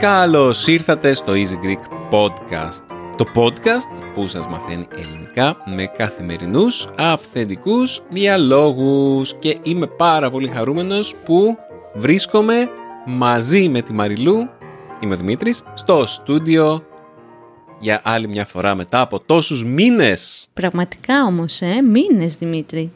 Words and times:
Καλώς 0.00 0.66
ήρθατε 0.66 1.12
στο 1.12 1.32
Easy 1.32 1.64
Greek 1.66 2.10
Podcast. 2.10 2.84
Το 3.16 3.24
podcast 3.34 4.02
που 4.14 4.26
σας 4.26 4.48
μαθαίνει 4.48 4.86
ελληνικά 4.90 5.56
με 5.64 5.86
καθημερινούς 5.86 6.88
αυθεντικούς 6.98 8.02
διαλόγους. 8.08 9.34
Και 9.38 9.58
είμαι 9.62 9.86
πάρα 9.86 10.30
πολύ 10.30 10.48
χαρούμενος 10.48 11.14
που 11.24 11.58
βρίσκομαι 11.94 12.68
μαζί 13.06 13.68
με 13.68 13.82
τη 13.82 13.92
Μαριλού, 13.92 14.48
είμαι 15.00 15.14
ο 15.14 15.16
Δημήτρης, 15.16 15.62
στο 15.74 16.06
στούντιο 16.06 16.86
για 17.80 18.00
άλλη 18.04 18.28
μια 18.28 18.44
φορά 18.44 18.74
μετά 18.74 19.00
από 19.00 19.20
τόσους 19.20 19.64
μήνες. 19.64 20.48
Πραγματικά 20.54 21.24
όμως, 21.24 21.60
ε, 21.60 21.80
μήνες 21.82 22.36
Δημήτρη. 22.36 22.92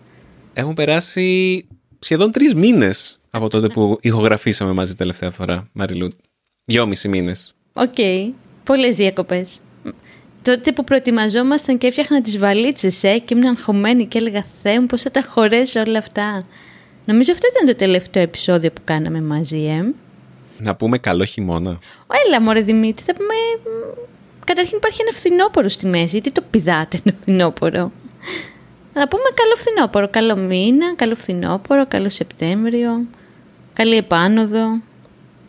Έχουν 0.52 0.74
περάσει 0.74 1.66
σχεδόν 1.98 2.32
τρεις 2.32 2.54
μήνες 2.54 3.20
από 3.30 3.48
τότε 3.48 3.68
που 3.68 3.98
ηχογραφήσαμε 4.00 4.72
μαζί 4.72 4.94
τελευταία 4.94 5.30
φορά, 5.30 5.68
Μαριλού. 5.72 6.08
Δυόμισι 6.64 7.08
μήνες. 7.08 7.54
OK. 7.72 7.94
Okay. 7.96 8.30
Πολλές 8.64 8.96
διακοπές. 8.96 9.58
Τότε 10.42 10.72
που 10.72 10.84
προετοιμαζόμασταν 10.84 11.78
και 11.78 11.86
έφτιαχνα 11.86 12.22
τις 12.22 12.38
βαλίτσες 12.38 13.02
ε, 13.02 13.18
και 13.18 13.34
ήμουν 13.34 13.46
αγχωμένη 13.46 14.06
και 14.06 14.18
έλεγα 14.18 14.44
«Θεέ 14.62 14.80
μου, 14.80 14.86
πώς 14.86 15.02
θα 15.02 15.10
τα 15.10 15.24
χωρέσω 15.28 15.80
όλα 15.80 15.98
αυτά». 15.98 16.46
Νομίζω 17.04 17.32
αυτό 17.32 17.46
ήταν 17.54 17.66
το 17.66 17.74
τελευταίο 17.74 18.22
επεισόδιο 18.22 18.70
που 18.70 18.80
κάναμε 18.84 19.20
μαζί, 19.20 19.64
ε. 19.64 19.94
Να 20.60 20.74
πούμε 20.74 20.98
καλό 20.98 21.24
χειμώνα. 21.24 21.78
Έλα 22.26 22.40
μωρέ 22.40 22.60
Δημήτρη, 22.60 23.04
θα 23.04 23.14
πούμε... 23.14 23.34
Καταρχήν 24.44 24.76
υπάρχει 24.76 25.02
ένα 25.02 25.10
φθινόπωρο 25.10 25.68
στη 25.68 25.86
μέση, 25.86 26.20
τι 26.20 26.30
το 26.30 26.42
πηδάτε 26.50 27.00
ένα 27.04 27.16
φθινόπωρο; 27.20 27.92
Θα 28.92 29.08
πούμε 29.08 29.22
καλό 29.34 29.54
φθινόπωρο, 29.56 30.08
καλό 30.08 30.36
μήνα, 30.36 30.94
καλό 30.94 31.14
φθινόπωρο, 31.14 31.86
καλό 31.86 32.08
Σεπτέμβριο, 32.08 33.06
καλή 33.72 33.96
επάνωδο, 33.96 34.80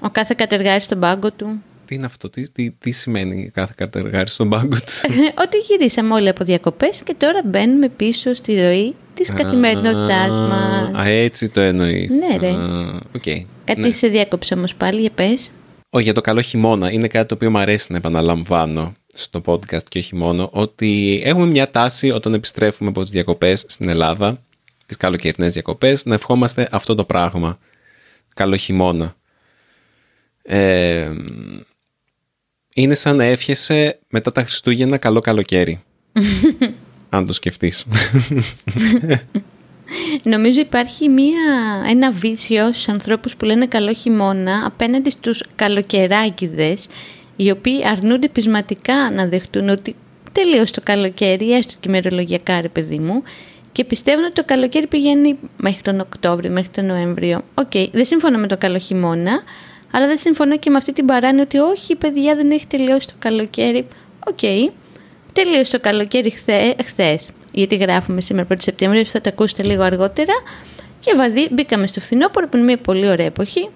ο 0.01 0.09
κάθε 0.09 0.33
κατεργάρι 0.37 0.81
στον 0.81 0.99
πάγκο 0.99 1.31
του. 1.31 1.63
Τι 1.91 1.97
είναι 1.97 2.05
αυτό, 2.05 2.29
τι, 2.29 2.51
τι, 2.51 2.71
τι 2.71 2.91
σημαίνει 2.91 3.49
κάθε 3.53 3.73
κατεργάρι 3.77 4.29
στον 4.29 4.49
πάγκο 4.49 4.75
του. 4.75 5.13
Ότι 5.43 5.57
γυρίσαμε 5.57 6.13
όλοι 6.13 6.29
από 6.29 6.43
διακοπές 6.43 7.03
και 7.03 7.13
τώρα 7.17 7.41
μπαίνουμε 7.45 7.89
πίσω 7.89 8.33
στη 8.33 8.55
ροή 8.61 8.95
της 9.13 9.33
καθημερινότητάς 9.33 10.29
μας. 10.29 10.95
Α, 10.99 11.07
έτσι 11.07 11.49
το 11.49 11.61
εννοείς. 11.61 12.09
Ναι 12.09 12.37
ρε. 12.37 12.53
Okay. 13.17 13.45
Κάτι 13.63 13.79
ναι. 13.79 13.91
σε 13.91 14.07
διάκοψε 14.07 14.53
όμως 14.53 14.75
πάλι, 14.75 15.01
για 15.01 15.09
πες. 15.09 15.49
Όχι, 15.89 16.03
για 16.03 16.13
το 16.13 16.21
καλό 16.21 16.41
χειμώνα. 16.41 16.91
Είναι 16.91 17.07
κάτι 17.07 17.27
το 17.27 17.33
οποίο 17.33 17.49
μου 17.49 17.57
αρέσει 17.57 17.91
να 17.91 17.97
επαναλαμβάνω 17.97 18.93
στο 19.13 19.41
podcast 19.45 19.83
και 19.89 19.99
όχι 19.99 20.15
μόνο, 20.15 20.49
ότι 20.53 21.21
έχουμε 21.23 21.45
μια 21.45 21.71
τάση 21.71 22.09
όταν 22.09 22.33
επιστρέφουμε 22.33 22.89
από 22.89 23.01
τις 23.01 23.11
διακοπές 23.11 23.65
στην 23.67 23.89
Ελλάδα, 23.89 24.41
τις 24.85 24.97
καλοκαιρινές 24.97 25.53
διακοπές, 25.53 26.05
να 26.05 26.13
ευχόμαστε 26.13 26.67
αυτό 26.71 26.95
το 26.95 27.03
πράγμα. 27.03 27.59
Καλό 28.35 28.55
χειμώνα. 28.55 29.15
Ε, 30.43 31.09
είναι 32.73 32.95
σαν 32.95 33.15
να 33.15 33.23
εύχεσαι 33.23 33.99
μετά 34.09 34.31
τα 34.31 34.41
Χριστούγεννα 34.41 34.97
καλό 34.97 35.19
καλοκαίρι. 35.19 35.83
αν 37.09 37.25
το 37.25 37.33
σκεφτείς. 37.33 37.85
Νομίζω 40.23 40.59
υπάρχει 40.59 41.09
μία, 41.09 41.83
ένα 41.89 42.11
βίσιο 42.11 42.67
στους 42.71 42.87
ανθρώπους 42.87 43.35
που 43.35 43.45
λένε 43.45 43.65
καλό 43.65 43.93
χειμώνα 43.93 44.65
απέναντι 44.65 45.09
στους 45.09 45.43
καλοκαιράκιδες 45.55 46.87
οι 47.35 47.51
οποίοι 47.51 47.85
αρνούνται 47.85 48.27
πεισματικά 48.27 49.11
να 49.11 49.27
δεχτούν 49.27 49.69
ότι 49.69 49.95
τελείως 50.31 50.71
το 50.71 50.81
καλοκαίρι, 50.83 51.51
έστω 51.53 51.73
και 51.79 51.89
ημερολογιακά 51.89 52.61
ρε 52.61 52.69
παιδί 52.69 52.99
μου, 52.99 53.23
και 53.71 53.83
πιστεύουν 53.83 54.23
ότι 54.23 54.33
το 54.33 54.43
καλοκαίρι 54.45 54.87
πηγαίνει 54.87 55.37
μέχρι 55.57 55.81
τον 55.81 55.99
Οκτώβριο, 55.99 56.51
μέχρι 56.51 56.69
τον 56.69 56.85
Νοέμβριο. 56.85 57.41
OK, 57.53 57.71
okay, 57.73 57.87
δεν 57.91 58.05
συμφωνώ 58.05 58.37
με 58.37 58.47
το 58.47 58.57
καλό 58.57 58.77
χειμώνα, 58.77 59.43
αλλά 59.91 60.07
δεν 60.07 60.17
συμφωνώ 60.17 60.57
και 60.57 60.69
με 60.69 60.77
αυτή 60.77 60.93
την 60.93 61.05
παράνοια 61.05 61.43
ότι 61.43 61.57
όχι, 61.57 61.95
παιδιά 61.95 62.35
δεν 62.35 62.51
έχει 62.51 62.67
τελειώσει 62.67 63.07
το 63.07 63.13
καλοκαίρι. 63.19 63.87
OK, 64.27 64.39
okay. 64.41 64.69
τελείωσε 65.33 65.71
το 65.71 65.79
καλοκαίρι 65.79 66.29
χθες. 66.85 67.19
Γιατί 67.51 67.75
γράφουμε 67.75 68.21
σήμερα 68.21 68.47
1 68.51 68.55
Σεπτεμβρίου, 68.57 69.05
θα 69.05 69.21
τα 69.21 69.29
ακούσετε 69.29 69.63
λίγο 69.63 69.83
αργότερα. 69.83 70.33
Και 70.99 71.13
δηλαδή, 71.15 71.47
μπήκαμε 71.51 71.87
στο 71.87 71.99
φθινόπωρο 71.99 72.47
που 72.47 72.57
είναι 72.57 72.65
μια 72.65 72.77
πολύ 72.77 73.09
ωραία 73.09 73.25
εποχή 73.25 73.69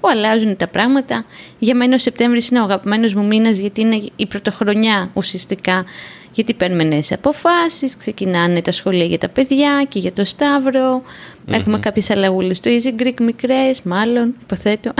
που 0.00 0.08
αλλάζουν 0.08 0.56
τα 0.56 0.68
πράγματα. 0.68 1.24
Για 1.58 1.74
μένα 1.74 1.94
ο 1.94 1.98
Σεπτέμβρης 1.98 2.48
είναι 2.48 2.60
ο 2.60 2.62
αγαπημένος 2.62 3.14
μου 3.14 3.26
μήνας 3.26 3.58
γιατί 3.58 3.80
είναι 3.80 4.08
η 4.16 4.26
πρωτοχρονιά 4.26 5.10
ουσιαστικά 5.14 5.84
γιατί 6.32 6.54
παίρνουμε 6.54 6.84
νέες 6.84 7.12
αποφάσεις, 7.12 7.96
ξεκινάνε 7.96 8.62
τα 8.62 8.72
σχολεία 8.72 9.04
για 9.04 9.18
τα 9.18 9.28
παιδιά 9.28 9.86
και 9.88 9.98
για 9.98 10.12
το 10.12 10.24
σταυρο 11.44 11.60
Έχουμε 11.60 11.78
κάποιες 11.78 12.10
αλλαγούλες 12.10 12.56
στο 12.56 12.70
Easy 12.70 13.02
Greek, 13.02 13.20
μικρές, 13.20 13.82
μάλλον, 13.82 14.34
υποθέτω. 14.42 14.92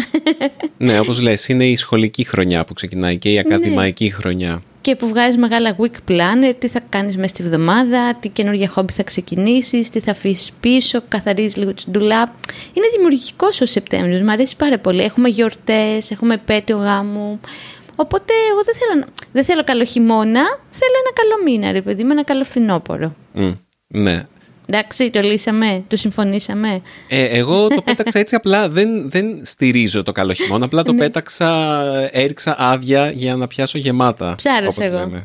ναι, 0.78 0.98
όπως 0.98 1.20
λες, 1.20 1.48
είναι 1.48 1.66
η 1.66 1.76
σχολική 1.76 2.24
χρονιά 2.24 2.64
που 2.64 2.74
ξεκινάει 2.74 3.18
και 3.18 3.28
η 3.28 3.34
ναι. 3.34 3.40
ακαδημαϊκή 3.40 4.10
χρονιά. 4.10 4.62
Και 4.80 4.96
που 4.96 5.08
βγάζει 5.08 5.38
μεγάλα 5.38 5.76
week 5.80 6.10
planner, 6.10 6.54
τι 6.58 6.68
θα 6.68 6.80
κάνεις 6.88 7.16
μέσα 7.16 7.28
στη 7.28 7.42
βδομάδα, 7.42 8.16
τι 8.20 8.28
καινούργια 8.28 8.68
χόμπι 8.68 8.92
θα 8.92 9.02
ξεκινήσεις, 9.02 9.90
τι 9.90 10.00
θα 10.00 10.10
αφήσεις 10.10 10.52
πίσω, 10.60 11.02
καθαρίζεις 11.08 11.56
λίγο 11.56 11.74
τη 11.74 11.90
ντουλάπ. 11.90 12.28
Είναι 12.72 12.86
δημιουργικός 12.94 13.60
ο 13.60 13.66
Σεπτέμβριος, 13.66 14.20
μου 14.20 14.30
αρέσει 14.30 14.56
πάρα 14.56 14.78
πολύ. 14.78 15.02
Έχουμε 15.02 15.28
γιορτές, 15.28 16.10
έχουμε 16.10 16.34
επέτειο 16.34 16.76
γάμου. 16.76 17.40
Οπότε 17.96 18.32
εγώ 18.50 18.62
δεν 18.64 18.74
θέλω, 18.74 19.04
δεν 19.32 19.44
θέλω 19.44 19.64
καλό 19.64 19.84
χειμώνα, 19.84 20.42
θέλω 20.70 20.94
ένα 21.02 21.12
καλό 21.14 21.42
μήνα, 21.44 21.72
ρε 21.72 21.82
παιδί, 21.82 22.04
με 22.04 22.12
ένα 22.12 22.24
καλό 22.24 22.44
φθινόπωρο. 22.44 23.14
Mm, 23.34 23.56
ναι. 23.86 24.26
Εντάξει, 24.66 25.10
το 25.10 25.20
λύσαμε, 25.20 25.84
το 25.88 25.96
συμφωνήσαμε. 25.96 26.82
Ε, 27.08 27.24
εγώ 27.24 27.68
το 27.68 27.82
πέταξα 27.82 28.18
έτσι 28.18 28.34
απλά, 28.34 28.68
δεν, 28.68 29.10
δεν 29.10 29.40
στηρίζω 29.44 30.02
το 30.02 30.12
καλό 30.12 30.32
χειμώνα, 30.32 30.64
απλά 30.64 30.82
το 30.82 30.92
ναι. 30.92 30.98
πέταξα, 30.98 31.80
έριξα 32.12 32.54
άδεια 32.58 33.10
για 33.10 33.36
να 33.36 33.46
πιάσω 33.46 33.78
γεμάτα. 33.78 34.34
Ψάρωσε 34.34 34.84
εγώ. 34.84 35.24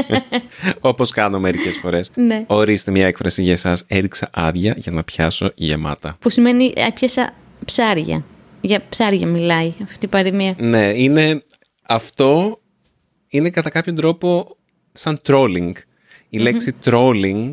όπως 0.80 1.10
κάνω 1.10 1.38
μερικές 1.38 1.78
φορές. 1.82 2.10
Ναι. 2.14 2.44
Ορίστε 2.46 2.90
μια 2.90 3.06
έκφραση 3.06 3.42
για 3.42 3.52
εσάς, 3.52 3.84
έριξα 3.86 4.30
άδεια 4.32 4.74
για 4.78 4.92
να 4.92 5.04
πιάσω 5.04 5.52
γεμάτα. 5.54 6.16
Που 6.20 6.30
σημαίνει 6.30 6.72
έπιασα 6.76 7.34
ψάρια. 7.64 8.24
Για 8.60 8.82
ψάρια 8.88 9.26
μιλάει 9.26 9.72
αυτή 9.82 10.04
η 10.04 10.08
παροιμία. 10.08 10.54
Ναι, 10.58 10.92
είναι 10.94 11.42
αυτό 11.82 12.60
είναι 13.30 13.50
κατά 13.50 13.70
κάποιον 13.70 13.96
τρόπο 13.96 14.56
σαν 14.92 15.20
trolling. 15.26 15.72
Η 16.28 16.38
λέξη 16.38 16.74
trolling 16.84 17.52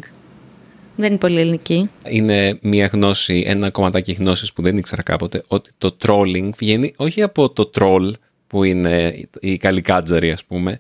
δεν 0.98 1.10
είναι 1.10 1.18
πολύ 1.18 1.40
ελληνική. 1.40 1.90
Είναι 2.10 2.58
μια 2.62 2.86
γνώση, 2.86 3.44
ένα 3.48 3.70
κομματάκι 3.70 4.12
γνώσης 4.12 4.54
που 4.54 4.62
δεν 4.62 4.78
ήξερα 4.78 5.02
κάποτε, 5.02 5.44
ότι 5.48 5.70
το 5.78 5.98
trolling 6.06 6.50
βγαίνει 6.58 6.94
όχι 6.96 7.22
από 7.22 7.50
το 7.50 7.70
troll 7.80 8.12
που 8.48 8.64
είναι 8.64 9.24
η 9.40 9.58
καλικάτζαρη 9.58 10.32
ας 10.32 10.44
πούμε, 10.44 10.78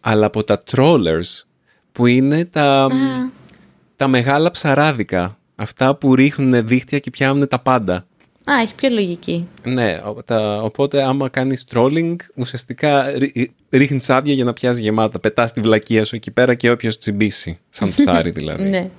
αλλά 0.00 0.26
από 0.26 0.44
τα 0.44 0.62
trollers 0.70 1.44
που 1.92 2.06
είναι 2.06 2.44
τα, 2.44 2.88
τα 3.96 4.08
μεγάλα 4.08 4.50
ψαράδικα. 4.50 5.38
Αυτά 5.56 5.94
που 5.94 6.14
ρίχνουν 6.14 6.66
δίχτυα 6.66 6.98
και 6.98 7.10
πιάνουν 7.10 7.48
τα 7.48 7.58
πάντα. 7.58 8.06
Α, 8.50 8.60
έχει 8.62 8.74
πιο 8.74 8.88
λογική. 8.88 9.48
Ναι, 9.64 10.00
τα, 10.24 10.62
οπότε 10.62 11.02
άμα 11.02 11.28
κάνεις 11.28 11.66
trolling, 11.74 12.16
ουσιαστικά 12.34 13.04
ρίχνεις 13.70 14.10
άδεια 14.10 14.34
για 14.34 14.44
να 14.44 14.52
πιάσεις 14.52 14.82
γεμάτα. 14.82 15.18
Πετάς 15.18 15.52
τη 15.52 15.60
βλακεία 15.60 16.04
σου 16.04 16.16
εκεί 16.16 16.30
πέρα 16.30 16.54
και 16.54 16.70
όποιος 16.70 16.98
τσιμπήσει, 16.98 17.58
σαν 17.68 17.94
ψάρι 17.96 18.30
δηλαδή. 18.38 18.62
ναι. 18.62 18.90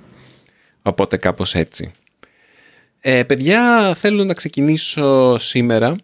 Οπότε 0.88 1.18
κάπως 1.18 1.56
έτσι. 1.56 1.92
Ε, 3.00 3.24
παιδιά, 3.24 3.94
θέλω 3.96 4.24
να 4.24 4.34
ξεκινήσω 4.34 5.38
σήμερα 5.38 5.96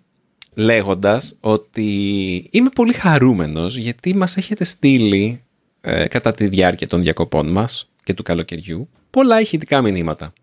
λέγοντας 0.53 1.35
ότι 1.39 1.87
είμαι 2.51 2.69
πολύ 2.69 2.93
χαρούμενος 2.93 3.75
γιατί 3.77 4.15
μας 4.15 4.37
έχετε 4.37 4.63
στείλει 4.63 5.41
ε, 5.81 6.07
κατά 6.07 6.31
τη 6.31 6.47
διάρκεια 6.47 6.87
των 6.87 7.01
διακοπών 7.01 7.51
μας 7.51 7.89
και 8.03 8.13
του 8.13 8.23
καλοκαιριού 8.23 8.89
πολλά 9.09 9.41
ηχητικά 9.41 9.81
μηνύματα. 9.81 10.33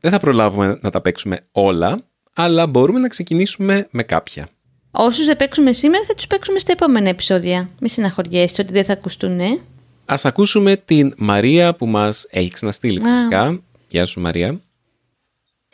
Δεν 0.00 0.10
θα 0.10 0.18
προλάβουμε 0.18 0.78
να 0.80 0.90
τα 0.90 1.00
παίξουμε 1.00 1.40
όλα, 1.52 1.98
αλλά 2.32 2.66
μπορούμε 2.66 2.98
να 2.98 3.08
ξεκινήσουμε 3.08 3.88
με 3.90 4.02
κάποια. 4.02 4.48
Όσους 4.90 5.26
δεν 5.26 5.36
παίξουμε 5.36 5.72
σήμερα 5.72 6.04
θα 6.04 6.14
τους 6.14 6.26
παίξουμε 6.26 6.58
στα 6.58 6.72
επόμενα 6.72 7.08
επεισόδια. 7.08 7.70
Μη 7.80 7.88
συναχωριέστε 7.88 8.62
ότι 8.62 8.72
δεν 8.72 8.84
θα 8.84 8.92
ακουστούν, 8.92 9.40
ε; 9.40 9.58
Ας 10.10 10.24
ακούσουμε 10.24 10.76
την 10.76 11.14
Μαρία 11.16 11.74
που 11.74 11.86
μας 11.86 12.26
έχει 12.30 12.50
ξαναστείλει 12.50 13.00
φυσικά. 13.00 13.60
Γεια 13.90 14.04
σου 14.06 14.20
Μαρία. 14.20 14.60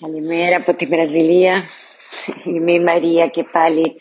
Καλημέρα 0.00 0.56
από 0.56 0.74
τη 0.74 0.86
Βραζιλία. 0.86 1.62
Είμαι 2.44 2.72
η 2.72 2.80
Μαρία 2.80 3.26
και 3.26 3.44
πάλι 3.52 3.96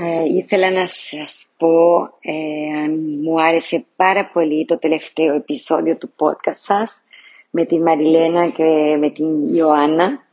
ε, 0.00 0.24
ήθελα 0.36 0.70
να 0.70 0.86
σας 0.86 1.46
πω 1.56 2.00
ε, 2.20 2.88
μου 3.22 3.42
άρεσε 3.42 3.84
πάρα 3.96 4.30
πολύ 4.32 4.64
το 4.64 4.78
τελευταίο 4.78 5.34
επεισόδιο 5.34 5.96
του 5.96 6.12
podcast 6.16 6.54
σας 6.54 6.96
με 7.50 7.64
τη 7.64 7.80
Μαριλένα 7.80 8.48
και 8.48 8.96
με 8.98 9.10
την 9.10 9.46
Ιωάννα 9.46 10.24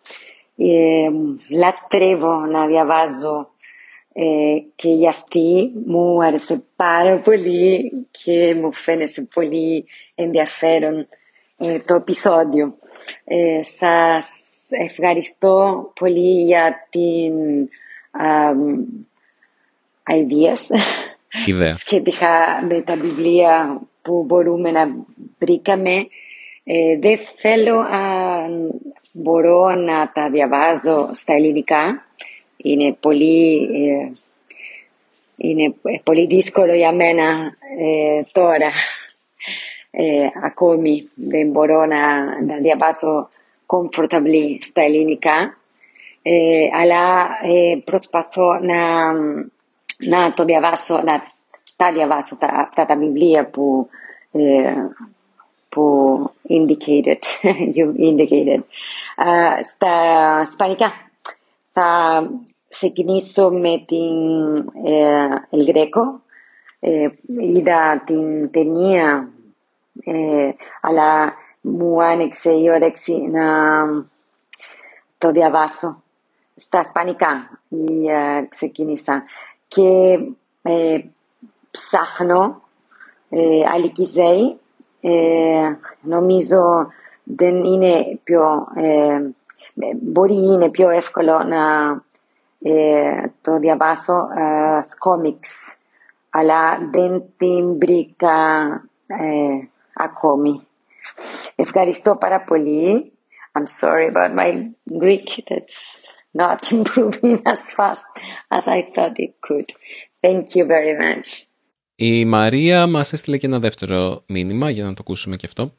Ε, 0.56 1.10
λατρεύω 1.58 2.46
να 2.46 2.68
διαβάζω 2.68 3.50
ε, 4.14 4.56
και 4.76 4.90
για 4.90 5.10
αυτή 5.10 5.72
μου 5.86 6.24
άρεσε 6.24 6.64
πάρα 6.76 7.20
πολύ 7.20 7.92
και 8.12 8.56
μου 8.56 8.74
φαίνεται 8.74 9.28
πολύ 9.34 9.86
ενδιαφέρον 10.16 11.00
ε, 11.00 11.08
το 11.86 11.96
επεισόδιο. 11.96 12.76
Ε, 13.24 13.64
σας 13.64 14.28
ευχαριστώ 14.70 15.92
πολύ 16.00 16.44
για 16.44 16.88
την 16.90 17.34
um, 18.22 18.86
ideas 20.14 20.78
Ιδέα. 21.46 21.74
σχετικά 21.84 22.66
με 22.68 22.82
τα 22.82 22.96
βιβλία 22.96 23.82
που 24.02 24.24
μπορούμε 24.24 24.72
να 24.72 24.96
βρήκαμε. 25.40 26.08
Ε, 26.64 26.98
δεν 27.00 27.20
θέλω 27.36 27.80
αν 27.92 28.82
μπορώ 29.12 29.76
να 29.76 30.12
τα 30.12 30.30
διαβάζω 30.30 31.10
στα 31.14 31.34
ελληνικά. 31.34 32.06
Είναι 32.58 32.94
πολύ, 33.00 33.56
ε, 33.64 34.12
είναι 35.38 35.74
πολύ 36.04 36.26
δύσκολο 36.26 36.76
για 36.76 36.92
μένα 36.92 37.56
ε, 37.80 38.22
τώρα. 38.32 38.72
Ε, 39.96 40.28
ακόμη 40.44 41.10
δεν 41.16 41.50
μπορώ 41.50 41.86
να, 41.86 42.24
να 42.42 42.58
διαβάσω 42.58 43.30
comfortably 43.66 44.58
στα 44.60 44.82
ελληνικά. 44.82 45.58
Ε, 46.22 46.68
αλλά 46.82 47.28
ε, 47.44 47.76
προσπαθώ 47.84 48.60
να, 48.62 49.12
να 49.98 50.34
το 50.34 50.44
διαβάσω, 50.44 51.02
να 51.06 51.24
τα 51.76 51.92
διαβάσω 51.92 52.36
τα, 52.38 52.48
αυτά 52.54 52.86
τα 52.86 52.98
βιβλία 52.98 53.46
που, 53.46 53.90
ε, 54.32 54.74
που 55.70 56.18
indicated, 56.50 57.22
you 57.76 57.94
indicated. 57.98 58.62
Uh, 59.18 59.60
στα 59.62 59.94
ισπανικά 60.42 60.94
θα 61.74 62.30
ξεκινήσω 62.70 63.50
με 63.50 63.84
την 63.86 64.58
ε, 64.86 65.28
El 65.52 65.70
Greco. 65.70 66.22
Ε, 66.80 67.08
είδα 67.40 68.04
την 68.06 68.52
ταινία, 68.52 69.30
ε, 70.04 70.50
αλλά 70.82 71.34
μου 71.62 72.04
άνοιξε 72.04 72.52
η 72.52 72.70
όρεξη 72.70 73.14
να 73.14 73.44
το 75.18 75.32
διαβάσω 75.32 76.04
στα 76.56 76.80
ισπανικά 76.80 77.60
ε, 78.08 78.46
ξεκίνησα. 78.50 79.24
Και 79.68 80.20
ε, 80.62 81.00
ψάχνω 81.72 82.62
ε, 83.30 83.64
Αλικιζέη 83.74 84.60
ε, 85.02 85.76
νομίζω 86.02 86.92
δεν 87.24 87.64
είναι 87.64 88.20
πιο 88.24 88.68
ε, 88.76 89.22
μπορεί 90.02 90.36
είναι 90.36 90.70
πιο 90.70 90.90
εύκολο 90.90 91.44
να 91.44 91.92
ε, 92.62 93.32
το 93.42 93.60
διαβάσω 93.60 94.14
ε, 94.14 94.80
κόμιξ 95.00 95.76
αλλά 96.30 96.90
δεν 96.92 97.24
την 97.38 97.80
βρήκα 97.80 98.36
ε, 99.08 99.68
ακόμη. 99.94 100.68
Ευχαριστώ 101.56 102.16
πάρα 102.16 102.42
πολύ. 102.44 103.12
I'm 103.56 103.68
sorry 103.82 104.08
about 104.14 104.34
my 104.42 104.52
Greek. 105.02 105.28
That's 105.50 105.78
not 106.42 106.60
improving 106.78 107.42
as 107.54 107.62
fast 107.78 108.06
as 108.50 108.68
I 108.68 108.80
thought 108.94 109.16
it 109.26 109.34
could. 109.48 109.70
Thank 110.22 110.56
you 110.56 110.66
very 110.66 110.96
much. 110.98 111.48
Η 111.96 112.26
Μαρία 112.26 112.88
μας 112.88 113.14
έστειλε 113.14 113.38
και 113.38 113.46
ένα 113.46 113.60
δεύτερο 113.60 114.24
μήνυμα 114.28 114.70
για 114.70 114.84
να 114.84 114.90
το 114.90 114.98
ακούσουμε 115.00 115.36
και 115.36 115.46
αυτό. 115.46 115.74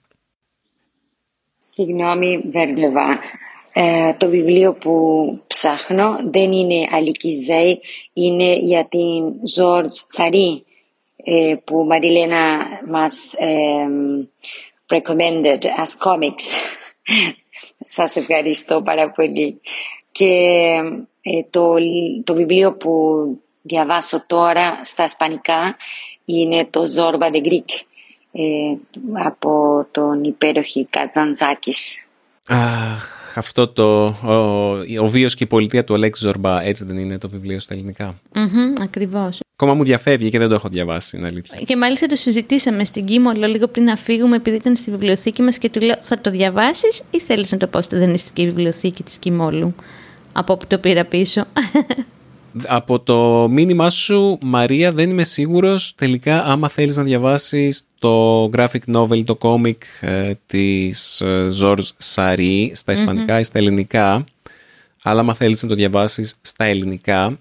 Συγγνώμη, 1.58 2.44
Βέρντεβα. 2.50 3.18
Ε, 3.72 4.14
το 4.14 4.28
βιβλίο 4.28 4.74
που 4.74 4.94
ψάχνω 5.46 6.16
δεν 6.30 6.52
είναι 6.52 6.86
Αλικιζέη, 6.90 7.80
είναι 8.12 8.56
για 8.56 8.86
την 8.88 9.46
Ζόρτζ 9.54 9.96
Τσαρή 10.08 10.64
ε, 11.24 11.54
που 11.64 11.84
Μαριλένα 11.84 12.66
μας 12.88 13.34
ε, 13.38 13.86
recommended 14.86 15.58
as 15.62 16.08
comics. 16.08 16.44
Σας 17.78 18.16
ευχαριστώ 18.16 18.82
πάρα 18.82 19.10
πολύ. 19.10 19.60
Και 20.12 20.30
ε, 21.22 21.42
το, 21.50 21.74
το 22.24 22.34
βιβλίο 22.34 22.76
που 22.76 22.92
διαβάσω 23.62 24.24
τώρα 24.26 24.80
στα 24.84 25.04
ισπανικά 25.04 25.76
είναι 26.24 26.66
το 26.70 26.82
Zorba 26.96 27.32
de 27.32 27.46
Greek 27.46 27.84
ε, 28.32 28.76
από 29.12 29.86
τον 29.90 30.24
υπέροχη 30.24 30.86
Κατζαντζάκης. 30.90 32.06
Αχ, 32.48 33.36
αυτό 33.36 33.68
το 33.68 34.04
ο, 34.04 35.04
ο 35.04 35.06
βίος 35.06 35.34
και 35.34 35.44
η 35.44 35.46
πολιτεία 35.46 35.84
του 35.84 35.94
Αλέξη 35.94 36.24
Ζορμπά, 36.24 36.62
έτσι 36.62 36.84
δεν 36.84 36.98
είναι 36.98 37.18
το 37.18 37.28
βιβλίο 37.28 37.60
στα 37.60 37.74
ελληνικά; 37.74 38.20
Mm-hmm, 38.34 38.82
ακριβώς. 38.82 39.43
Ακόμα 39.56 39.74
μου 39.74 39.84
διαφεύγει 39.84 40.30
και 40.30 40.38
δεν 40.38 40.48
το 40.48 40.54
έχω 40.54 40.68
διαβάσει, 40.68 41.16
είναι 41.16 41.26
αλήθεια. 41.30 41.60
Και 41.66 41.76
μάλιστα 41.76 42.06
το 42.06 42.16
συζητήσαμε 42.16 42.84
στην 42.84 43.04
Κίμολο 43.04 43.46
λίγο 43.46 43.68
πριν 43.68 43.84
να 43.84 43.96
φύγουμε, 43.96 44.36
επειδή 44.36 44.56
ήταν 44.56 44.76
στη 44.76 44.90
βιβλιοθήκη 44.90 45.42
μας 45.42 45.58
και 45.58 45.70
του 45.70 45.80
λέω 45.80 45.94
θα 46.00 46.20
το 46.20 46.30
διαβάσεις 46.30 47.02
ή 47.10 47.20
θέλεις 47.20 47.52
να 47.52 47.58
το 47.58 47.66
πάω 47.66 47.82
στη 47.82 47.96
δανειστική 47.96 48.44
βιβλιοθήκη 48.44 49.02
της 49.02 49.16
Κίμολου, 49.16 49.74
από 50.32 50.52
όπου 50.52 50.66
το 50.66 50.78
πήρα 50.78 51.04
πίσω. 51.04 51.44
Από 52.66 53.00
το 53.00 53.48
μήνυμά 53.50 53.90
σου, 53.90 54.38
Μαρία, 54.42 54.92
δεν 54.92 55.10
είμαι 55.10 55.24
σίγουρος 55.24 55.94
τελικά 55.96 56.44
άμα 56.44 56.68
θέλεις 56.68 56.96
να 56.96 57.02
διαβάσεις 57.02 57.82
το 57.98 58.44
graphic 58.56 58.94
novel, 58.94 59.24
το 59.24 59.38
comic 59.40 59.76
ε, 60.00 60.32
της 60.46 61.20
ε, 61.20 61.48
George 61.62 62.14
Sari 62.14 62.70
στα 62.72 62.92
ισπανικα 62.92 63.38
ή 63.38 63.42
στα 63.42 63.58
ελληνικά. 63.58 64.24
Αλλά 65.02 65.20
άμα 65.20 65.34
θέλεις 65.34 65.62
να 65.62 65.68
το 65.68 65.74
διαβάσεις 65.74 66.38
στα 66.42 66.64
ελληνικά, 66.64 67.38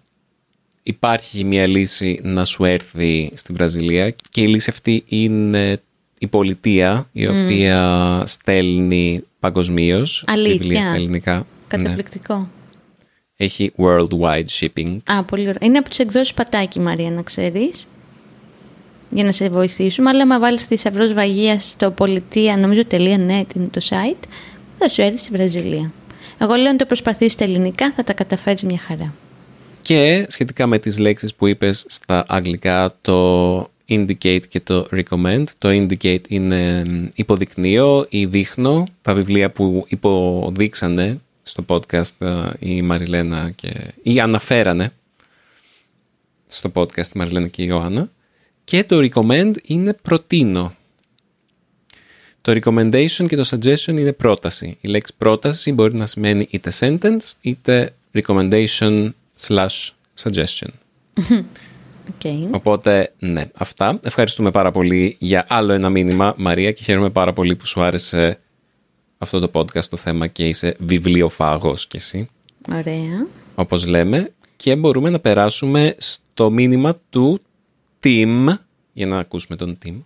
υπάρχει 0.84 1.44
μια 1.44 1.68
λύση 1.68 2.20
να 2.24 2.46
σου 2.46 2.64
έρθει 2.64 3.32
στην 3.34 3.56
Βραζιλία 3.56 4.10
και 4.10 4.42
η 4.42 4.48
λύση 4.48 4.70
αυτή 4.70 5.04
είναι 5.08 5.80
η 6.20 6.28
πολιτεία 6.28 7.08
η 7.12 7.28
οποία 7.28 8.22
στέλνει 8.26 9.24
παγκοσμίως 9.40 10.26
βιβλία 10.44 10.82
στα 10.82 10.94
ελληνικά. 10.94 11.46
Καταπληκτικό. 11.68 12.50
Έχει 13.36 13.72
worldwide 13.78 14.46
shipping. 14.60 14.98
Α, 15.06 15.24
πολύ 15.24 15.42
ωραία. 15.42 15.58
Είναι 15.62 15.78
από 15.78 15.90
τις 15.90 16.00
εκδόσεις 16.00 16.34
Πατάκι, 16.34 16.80
Μαρία, 16.80 17.12
να 17.12 17.22
ξέρεις. 17.22 17.88
Για 19.10 19.24
να 19.24 19.32
σε 19.32 19.50
βοηθήσουμε. 19.50 20.10
Αλλά 20.10 20.22
άμα 20.22 20.40
βάλεις 20.40 20.66
θησαυρό 20.66 21.08
βαγία 21.08 21.60
στο 21.60 21.92
πολιτεία, 21.92 22.58
νομίζω 22.58 22.82
.net 22.90 23.56
είναι 23.56 23.68
το 23.72 23.82
site, 23.90 24.24
θα 24.78 24.90
σου 24.90 25.02
έρθει 25.02 25.18
στη 25.18 25.30
Βραζιλία. 25.32 25.92
Εγώ 26.38 26.54
λέω 26.54 26.72
να 26.72 26.76
το 26.76 26.86
προσπαθήσει 26.86 27.30
στα 27.30 27.44
ελληνικά, 27.44 27.92
θα 27.92 28.04
τα 28.04 28.14
καταφέρεις 28.14 28.64
μια 28.64 28.80
χαρά. 28.88 29.14
Και 29.84 30.26
σχετικά 30.30 30.68
με 30.68 30.80
τις 30.80 30.98
λέξεις 30.98 31.34
που 31.34 31.48
είπες 31.48 31.86
στα 31.88 32.26
αγγλικά, 32.28 32.96
το 33.02 33.60
indicate 33.90 34.48
και 34.50 34.60
το 34.60 34.88
recommend. 34.92 35.44
Το 35.58 35.70
indicate 35.70 36.28
είναι 36.28 36.84
υποδεικνύω 37.16 38.06
ή 38.10 38.26
δείχνω 38.26 38.88
τα 39.02 39.14
βιβλία 39.14 39.52
που 39.52 39.86
υποδείξανε 39.88 41.20
στο 41.44 41.66
podcast 41.68 42.12
ε, 42.18 42.50
η 42.60 42.82
Μαριλένα 42.82 43.52
και... 43.56 43.94
ή 44.04 44.20
αναφέρανε 44.20 44.94
στο 46.48 46.72
podcast 46.74 47.08
η 47.08 47.18
Μαριλένα 47.18 47.48
και 47.48 47.62
η 47.62 47.66
Ιωάννα. 47.70 48.10
Και 48.64 48.84
το 48.84 49.10
recommend 49.12 49.54
είναι 49.66 49.94
προτείνω. 49.94 50.74
Το 52.42 52.60
recommendation 52.64 53.26
και 53.28 53.36
το 53.36 53.50
suggestion 53.50 53.88
είναι 53.88 54.12
πρόταση. 54.14 54.78
Η 54.82 54.88
λέξη 54.88 55.14
πρόταση 55.18 55.72
μπορεί 55.72 55.96
να 55.96 56.06
σημαίνει 56.06 56.48
είτε 56.50 56.72
sentence 56.80 57.32
είτε 57.42 57.94
recommendation 58.14 59.10
slash 59.40 59.90
suggestion. 60.24 60.70
Okay. 62.20 62.48
Οπότε, 62.52 63.14
ναι, 63.20 63.50
αυτά. 63.56 64.00
Ευχαριστούμε 64.04 64.52
πάρα 64.52 64.72
πολύ 64.72 65.16
για 65.20 65.46
άλλο 65.50 65.74
ένα 65.74 65.90
μήνυμα, 65.90 66.34
Μαρία, 66.38 66.72
και 66.72 66.84
χαίρομαι 66.84 67.10
πάρα 67.10 67.34
πολύ 67.34 67.56
που 67.56 67.66
σου 67.66 67.82
άρεσε 67.82 68.40
αυτό 69.18 69.40
το 69.40 69.50
podcast 69.54 69.86
το 69.86 69.98
θέμα 69.98 70.28
και 70.28 70.48
είσαι 70.48 70.76
βιβλιοφάγος 70.80 71.88
κι 71.88 71.96
εσύ. 71.96 72.30
Ωραία. 72.72 73.28
Όπως 73.56 73.86
λέμε. 73.86 74.34
Και 74.56 74.76
μπορούμε 74.76 75.10
να 75.10 75.20
περάσουμε 75.20 75.96
στο 75.98 76.50
μήνυμα 76.50 77.00
του 77.10 77.40
Tim, 78.04 78.46
για 78.94 79.06
να 79.06 79.18
ακούσουμε 79.18 79.58
τον 79.58 79.78
Tim. 79.86 80.04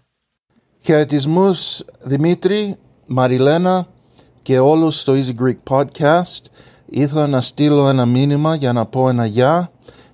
Χαιρετισμούς 0.82 1.84
Δημήτρη, 2.02 2.76
Μαριλένα 3.06 3.88
και 4.42 4.60
όλους 4.60 5.00
στο 5.00 5.14
Easy 5.14 5.44
Greek 5.44 5.58
Podcast. 5.70 6.42
Ήθελα 6.90 7.28
να 7.28 7.42
στείλω 7.42 7.90
ένα 7.90 8.06
μήνυμα 8.06 8.56
για 8.56 8.74
να 8.74 8.86
πω 8.86 9.10
ένα 9.10 9.26
γεια 9.26 9.72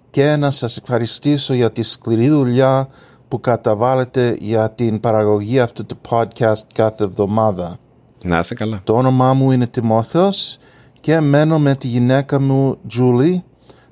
και 0.10 0.36
να 0.36 0.52
σας 0.52 0.78
ευχαριστήσω 0.78 1.54
για 1.54 1.72
τη 1.72 1.84
σκληρή 1.84 2.30
δουλειά 2.30 2.88
που 3.28 3.40
καταβάλλετε 3.40 4.38
για 4.40 4.72
την 4.72 5.00
παραγωγή 5.00 5.60
αυτού 5.60 5.86
του 5.86 5.98
podcast 6.10 6.64
κάθε 6.74 7.04
εβδομάδα. 7.04 7.78
Να 8.24 8.38
είσαι 8.38 8.54
καλά. 8.56 8.82
Το 8.84 8.96
όνομά 8.96 9.34
μου 9.34 9.52
είναι 9.52 9.68
Τιμόθεος 9.68 10.58
και 11.00 11.20
μένω 11.20 11.60
με 11.60 11.76
τη 11.76 11.88
γυναίκα 11.88 12.40
μου 12.40 12.78
Τζούλη 12.88 13.44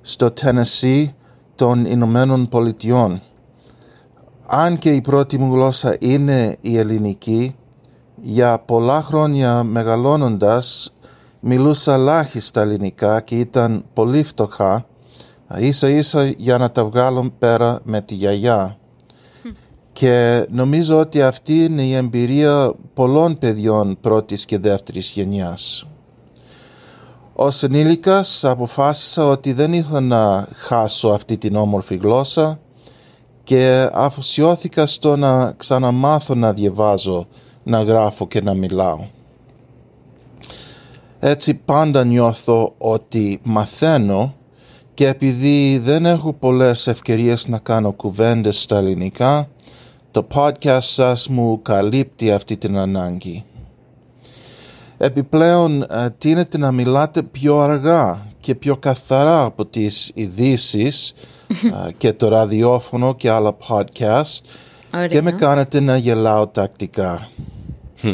στο 0.02 0.30
Tennessee 0.42 1.06
των 1.56 1.86
Ηνωμένων 1.86 2.48
Πολιτειών. 2.48 3.22
Αν 4.48 4.78
και 4.78 4.92
η 4.92 5.02
πρώτη 5.02 5.38
μου 5.38 5.54
γλώσσα 5.54 5.96
είναι 6.00 6.58
η 6.62 6.78
ελληνική, 6.78 7.56
για 8.22 8.60
πολλά 8.60 9.02
χρόνια 9.02 9.64
μεγαλώνοντας 9.64 10.94
μιλούσα 11.42 11.94
ελάχιστα 11.94 12.62
ελληνικά 12.62 13.22
και 13.22 13.40
ήταν 13.40 13.86
πολύ 13.94 14.24
φτωχά, 14.24 14.86
ίσα 15.58 15.90
ίσα 15.90 16.26
για 16.26 16.58
να 16.58 16.72
τα 16.72 16.86
βγάλω 16.86 17.34
πέρα 17.40 17.80
με 17.84 18.02
τη 18.02 18.14
γιαγιά. 18.14 18.76
Και 19.94 20.46
νομίζω 20.50 21.00
ότι 21.00 21.22
αυτή 21.22 21.64
είναι 21.64 21.84
η 21.84 21.94
εμπειρία 21.94 22.74
πολλών 22.94 23.38
παιδιών 23.38 23.98
πρώτης 24.02 24.46
και 24.46 24.60
δεύτερης 24.60 25.10
γενιάς. 25.10 25.88
Ως 27.34 27.64
ενήλικας 27.64 28.44
αποφάσισα 28.44 29.28
ότι 29.28 29.54
δεν 29.54 29.74
ήθελα 29.74 30.00
να 30.00 30.48
χάσω 30.52 31.08
αυτή 31.08 31.38
την 31.38 31.56
όμορφη 31.56 31.96
γλώσσα 31.96 32.60
και 33.44 33.90
αφοσιώθηκα 33.94 34.86
στο 34.86 35.16
να 35.16 35.52
ξαναμάθω 35.52 36.36
να 36.36 36.54
διαβάζω, 36.54 37.28
να 37.64 37.84
γράφω 37.84 38.28
και 38.28 38.42
να 38.42 38.54
μιλάω. 38.54 39.00
Έτσι 41.24 41.54
πάντα 41.54 42.04
νιώθω 42.04 42.74
ότι 42.78 43.40
μαθαίνω 43.44 44.36
και 44.94 45.08
επειδή 45.08 45.78
δεν 45.84 46.06
έχω 46.06 46.34
πολλές 46.34 46.88
ευκαιρίες 46.88 47.48
να 47.48 47.58
κάνω 47.58 47.92
κουβέντες 47.92 48.62
στα 48.62 48.78
ελληνικά, 48.78 49.50
το 50.12 50.28
podcast 50.34 50.82
σας 50.82 51.28
μου 51.28 51.62
καλύπτει 51.62 52.32
αυτή 52.32 52.58
την 52.58 52.78
ανάγκη. 52.78 53.44
Επιπλέον, 54.98 55.82
ε, 55.82 56.10
τίνετε 56.18 56.58
να 56.58 56.72
μιλάτε 56.72 57.22
πιο 57.22 57.60
αργά 57.60 58.26
και 58.40 58.56
πιο 58.56 58.78
καθαρά 58.78 59.44
από 59.44 59.66
τις 59.66 60.12
ειδήσεις 60.14 61.14
ε, 61.88 61.92
και 61.98 62.14
το 62.14 62.28
ραδιόφωνο 62.28 63.16
και 63.16 63.30
άλλα 63.30 63.58
podcast 63.68 64.44
και 65.10 65.22
με 65.22 65.32
κάνετε 65.32 65.80
να 65.80 65.98
γελάω 65.98 66.48
τακτικά. 66.48 67.30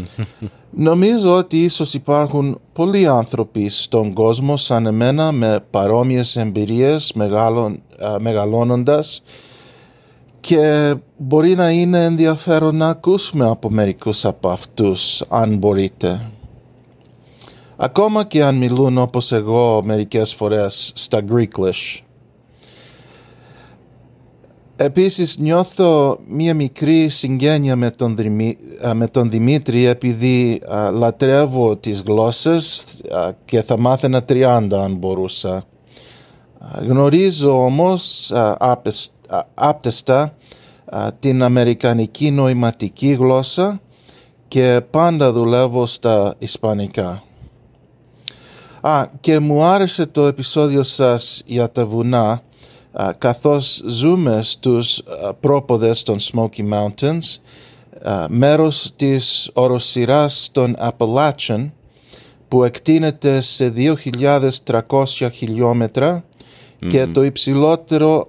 Νομίζω 0.70 1.36
ότι 1.36 1.64
ίσως 1.64 1.94
υπάρχουν 1.94 2.60
πολλοί 2.74 3.08
άνθρωποι 3.08 3.70
στον 3.70 4.14
κόσμο 4.14 4.58
σαν 4.58 4.86
εμένα 4.86 5.32
με 5.32 5.64
παρόμοιες 5.72 6.36
εμπειρίες 6.36 7.12
μεγαλών, 7.16 7.82
ε, 7.98 8.16
μεγαλώνοντας 8.20 9.24
και 10.40 10.96
μπορεί 11.18 11.56
να 11.56 11.72
είναι 11.72 12.04
ενδιαφέρον 12.04 12.76
να 12.76 12.88
ακούσουμε 12.88 13.50
από 13.50 13.70
μερικούς 13.70 14.26
από 14.26 14.50
αυτούς 14.50 15.24
αν 15.30 15.58
μπορείτε. 15.58 16.32
Ακόμα 17.76 18.24
και 18.26 18.44
αν 18.44 18.56
μιλούν 18.56 18.98
όπως 18.98 19.32
εγώ 19.32 19.82
μερικές 19.84 20.34
φορές 20.36 20.92
στα 20.96 21.24
Greeklish. 21.32 22.07
Επίσης 24.80 25.38
νιώθω 25.38 26.20
μία 26.28 26.54
μικρή 26.54 27.10
συγγένεια 27.10 27.76
με 27.76 27.92
τον, 27.92 28.18
με 28.94 29.08
τον 29.08 29.30
Δημήτρη 29.30 29.86
επειδή 29.86 30.62
λατρεύω 30.94 31.78
τις 31.78 32.04
γλώσσες 32.08 32.86
και 33.46 33.62
θα 33.62 33.80
μάθαινα 33.80 34.26
30 34.30 34.68
αν 34.72 34.96
μπορούσα. 34.96 35.64
Γνωρίζω 36.88 37.64
όμως 37.64 38.32
άπτεστα 39.54 40.34
την 41.20 41.44
αμερικανική 41.44 42.32
νοηματική 42.32 43.12
γλώσσα 43.12 43.82
και 44.48 44.82
πάντα 44.90 45.32
δουλεύω 45.32 45.86
στα 45.86 46.36
ισπανικά. 46.38 47.24
Α, 48.82 49.06
και 49.20 49.40
μου 49.40 49.64
άρεσε 49.64 50.06
το 50.06 50.26
επεισόδιο 50.26 50.84
σας 50.84 51.44
για 51.46 51.72
τα 51.72 51.86
βουνά 51.86 52.42
καθώς 53.18 53.84
ζούμε 53.88 54.44
στους 54.44 55.02
πρόποδες 55.40 56.04
των 56.04 56.18
Smoky 56.20 56.74
Mountains 56.74 57.40
μέρος 58.30 58.92
της 58.96 59.50
οροσυράς 59.54 60.50
των 60.52 60.76
Appalachian 60.80 61.70
που 62.48 62.64
εκτείνεται 62.64 63.42
σε 63.42 63.74
2.300 63.76 65.30
χιλιόμετρα 65.34 66.24
και 66.88 67.08
το 67.08 67.24
υψηλότερο 67.24 68.28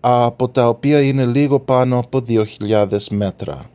από 0.00 0.48
τα 0.48 0.68
οποία 0.68 1.00
είναι 1.00 1.24
λίγο 1.24 1.60
πάνω 1.60 1.98
από 1.98 2.22
2.000 2.28 2.98
μέτρα. 3.10 3.70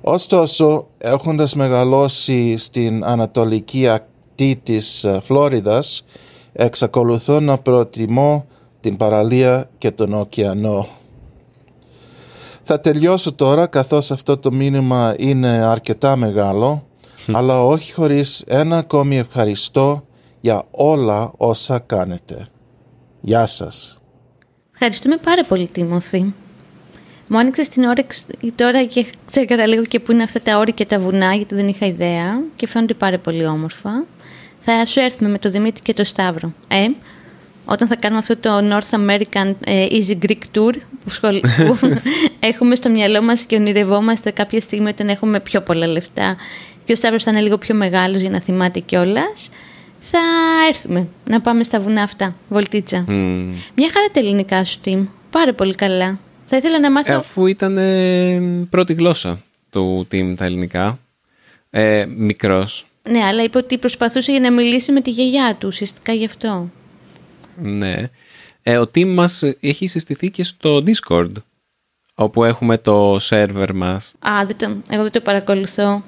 Ωστόσο, 0.00 0.86
έχοντας 0.98 1.54
μεγαλώσει 1.54 2.56
στην 2.56 3.04
ανατολική 3.04 3.88
ακτή 3.88 4.60
της 4.62 5.04
ε, 5.04 5.20
Φλόριδας, 5.22 6.04
εξακολουθώ 6.52 7.40
να 7.40 7.58
προτιμώ 7.58 8.46
την 8.80 8.96
παραλία 8.96 9.68
και 9.78 9.90
τον 9.90 10.14
ωκεανό. 10.14 10.88
Θα 12.62 12.80
τελειώσω 12.80 13.32
τώρα 13.32 13.66
καθώς 13.66 14.10
αυτό 14.10 14.38
το 14.38 14.52
μήνυμα 14.52 15.14
είναι 15.18 15.48
αρκετά 15.48 16.16
μεγάλο, 16.16 16.86
αλλά 17.32 17.64
όχι 17.64 17.92
χωρίς 17.92 18.44
ένα 18.46 18.76
ακόμη 18.76 19.18
ευχαριστώ 19.18 20.04
για 20.40 20.64
όλα 20.70 21.32
όσα 21.36 21.78
κάνετε. 21.78 22.48
Γεια 23.20 23.46
σας. 23.46 23.98
Ευχαριστούμε 24.72 25.16
πάρα 25.16 25.44
πολύ, 25.44 25.66
Τίμωθη. 25.66 26.34
Μου 27.28 27.38
άνοιξε 27.38 27.70
την 27.70 27.84
όρεξη 27.84 28.24
τώρα 28.54 28.84
και 28.84 29.06
ξέκαρα 29.30 29.66
λίγο 29.66 29.84
και 29.84 30.00
πού 30.00 30.12
είναι 30.12 30.22
αυτά 30.22 30.40
τα 30.40 30.58
όρη 30.58 30.72
και 30.72 30.86
τα 30.86 30.98
βουνά, 30.98 31.34
γιατί 31.34 31.54
δεν 31.54 31.68
είχα 31.68 31.86
ιδέα 31.86 32.40
και 32.56 32.66
φαίνονται 32.66 32.94
πάρα 32.94 33.18
πολύ 33.18 33.46
όμορφα. 33.46 34.06
Θα 34.58 34.86
σου 34.86 35.00
έρθουμε 35.00 35.28
με 35.30 35.38
το 35.38 35.50
Δημήτρη 35.50 35.82
και 35.82 35.94
το 35.94 36.04
Σταύρο. 36.04 36.52
Ε, 36.68 36.86
όταν 37.70 37.88
θα 37.88 37.96
κάνουμε 37.96 38.20
αυτό 38.20 38.36
το 38.36 38.58
North 38.70 38.98
American 38.98 39.54
ε, 39.64 39.86
Easy 39.90 40.24
Greek 40.26 40.58
Tour 40.58 40.72
που, 41.04 41.10
σχολ... 41.10 41.40
έχουμε 42.40 42.74
στο 42.74 42.90
μυαλό 42.90 43.22
μας 43.22 43.42
και 43.42 43.56
ονειρευόμαστε 43.56 44.30
κάποια 44.30 44.60
στιγμή 44.60 44.88
όταν 44.88 45.08
έχουμε 45.08 45.40
πιο 45.40 45.60
πολλά 45.60 45.86
λεφτά 45.86 46.36
και 46.84 46.92
ο 46.92 46.96
Σταύρος 46.96 47.22
θα 47.22 47.30
είναι 47.30 47.40
λίγο 47.40 47.58
πιο 47.58 47.74
μεγάλος 47.74 48.20
για 48.20 48.30
να 48.30 48.40
θυμάται 48.40 48.80
κιόλας 48.80 49.50
θα 49.98 50.18
έρθουμε 50.68 51.08
να 51.24 51.40
πάμε 51.40 51.64
στα 51.64 51.80
βουνά 51.80 52.02
αυτά, 52.02 52.34
βολτίτσα. 52.48 53.04
Μια 53.74 53.90
χαρά 53.92 54.06
τα 54.12 54.20
ελληνικά 54.20 54.64
σου, 54.64 54.80
Τιμ. 54.80 55.06
Πάρα 55.30 55.54
πολύ 55.54 55.74
καλά. 55.74 56.18
Θα 56.44 56.56
ήθελα 56.56 56.80
να 56.80 56.90
μάθω... 56.90 57.12
Ε, 57.12 57.16
αφού 57.16 57.46
ήταν 57.46 57.76
ε, 57.76 58.66
πρώτη 58.70 58.92
γλώσσα 58.92 59.42
του 59.70 60.06
Τιμ 60.08 60.34
τα 60.34 60.44
ελληνικά, 60.44 60.98
ε, 61.70 62.06
μικρός. 62.08 62.86
Ναι, 63.10 63.24
αλλά 63.24 63.42
είπε 63.42 63.58
ότι 63.58 63.78
προσπαθούσε 63.78 64.30
για 64.30 64.40
να 64.40 64.52
μιλήσει 64.52 64.92
με 64.92 65.00
τη 65.00 65.10
γιαγιά 65.10 65.56
του, 65.58 65.68
ουσιαστικά 65.68 66.12
γι' 66.12 66.24
αυτό. 66.24 66.70
Ναι. 67.60 68.10
Ε, 68.62 68.76
ο 68.76 68.86
Τιμ 68.86 69.12
μας 69.14 69.42
έχει 69.60 69.86
συστηθεί 69.86 70.30
και 70.30 70.44
στο 70.44 70.82
Discord, 70.86 71.32
όπου 72.14 72.44
έχουμε 72.44 72.78
το 72.78 73.16
σερβερ 73.18 73.74
μας. 73.74 74.14
Α, 74.18 74.46
δεν 74.46 74.56
το, 74.56 74.76
εγώ 74.88 75.02
δεν 75.02 75.12
το 75.12 75.20
παρακολουθώ. 75.20 76.02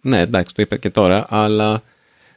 Ναι, 0.00 0.20
εντάξει, 0.20 0.54
το 0.54 0.62
είπα 0.62 0.76
και 0.76 0.90
τώρα, 0.90 1.26
αλλά 1.28 1.82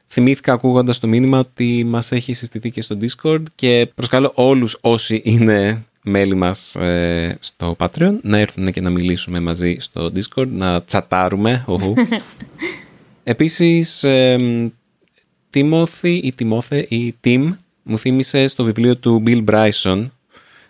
θυμήθηκα 0.08 0.54
ακούγοντας 0.54 1.00
το 1.00 1.08
μήνυμα 1.08 1.40
ότι 1.40 1.84
μας 1.84 2.12
έχει 2.12 2.34
συστηθεί 2.34 2.72
και 2.72 2.82
στο 2.82 2.98
Discord 3.02 3.44
και 3.56 3.92
προσκαλώ 3.96 4.32
όλους 4.36 4.78
όσοι 4.82 5.22
είναι 5.24 5.86
μέλη 6.04 6.36
μας 6.36 6.76
ε, 6.76 7.38
στο 7.40 7.76
Patreon 7.80 8.18
να 8.22 8.38
έρθουν 8.38 8.72
και 8.72 8.82
να 8.82 8.90
μιλήσουμε 8.90 9.40
μαζί 9.40 9.78
στο 9.80 10.12
Discord, 10.16 10.48
να 10.48 10.82
τσατάρουμε. 10.82 11.66
Επίσης, 13.24 14.04
ε, 14.04 14.72
Τιμόθη 15.50 16.14
ή 16.14 16.34
Τιμόθε 16.34 16.86
ή 16.90 17.16
Tim 17.24 17.50
μου 17.84 17.98
θύμισε 17.98 18.48
στο 18.48 18.64
βιβλίο 18.64 18.98
του 18.98 19.24
Bill 19.26 19.46
Bryson 19.46 20.06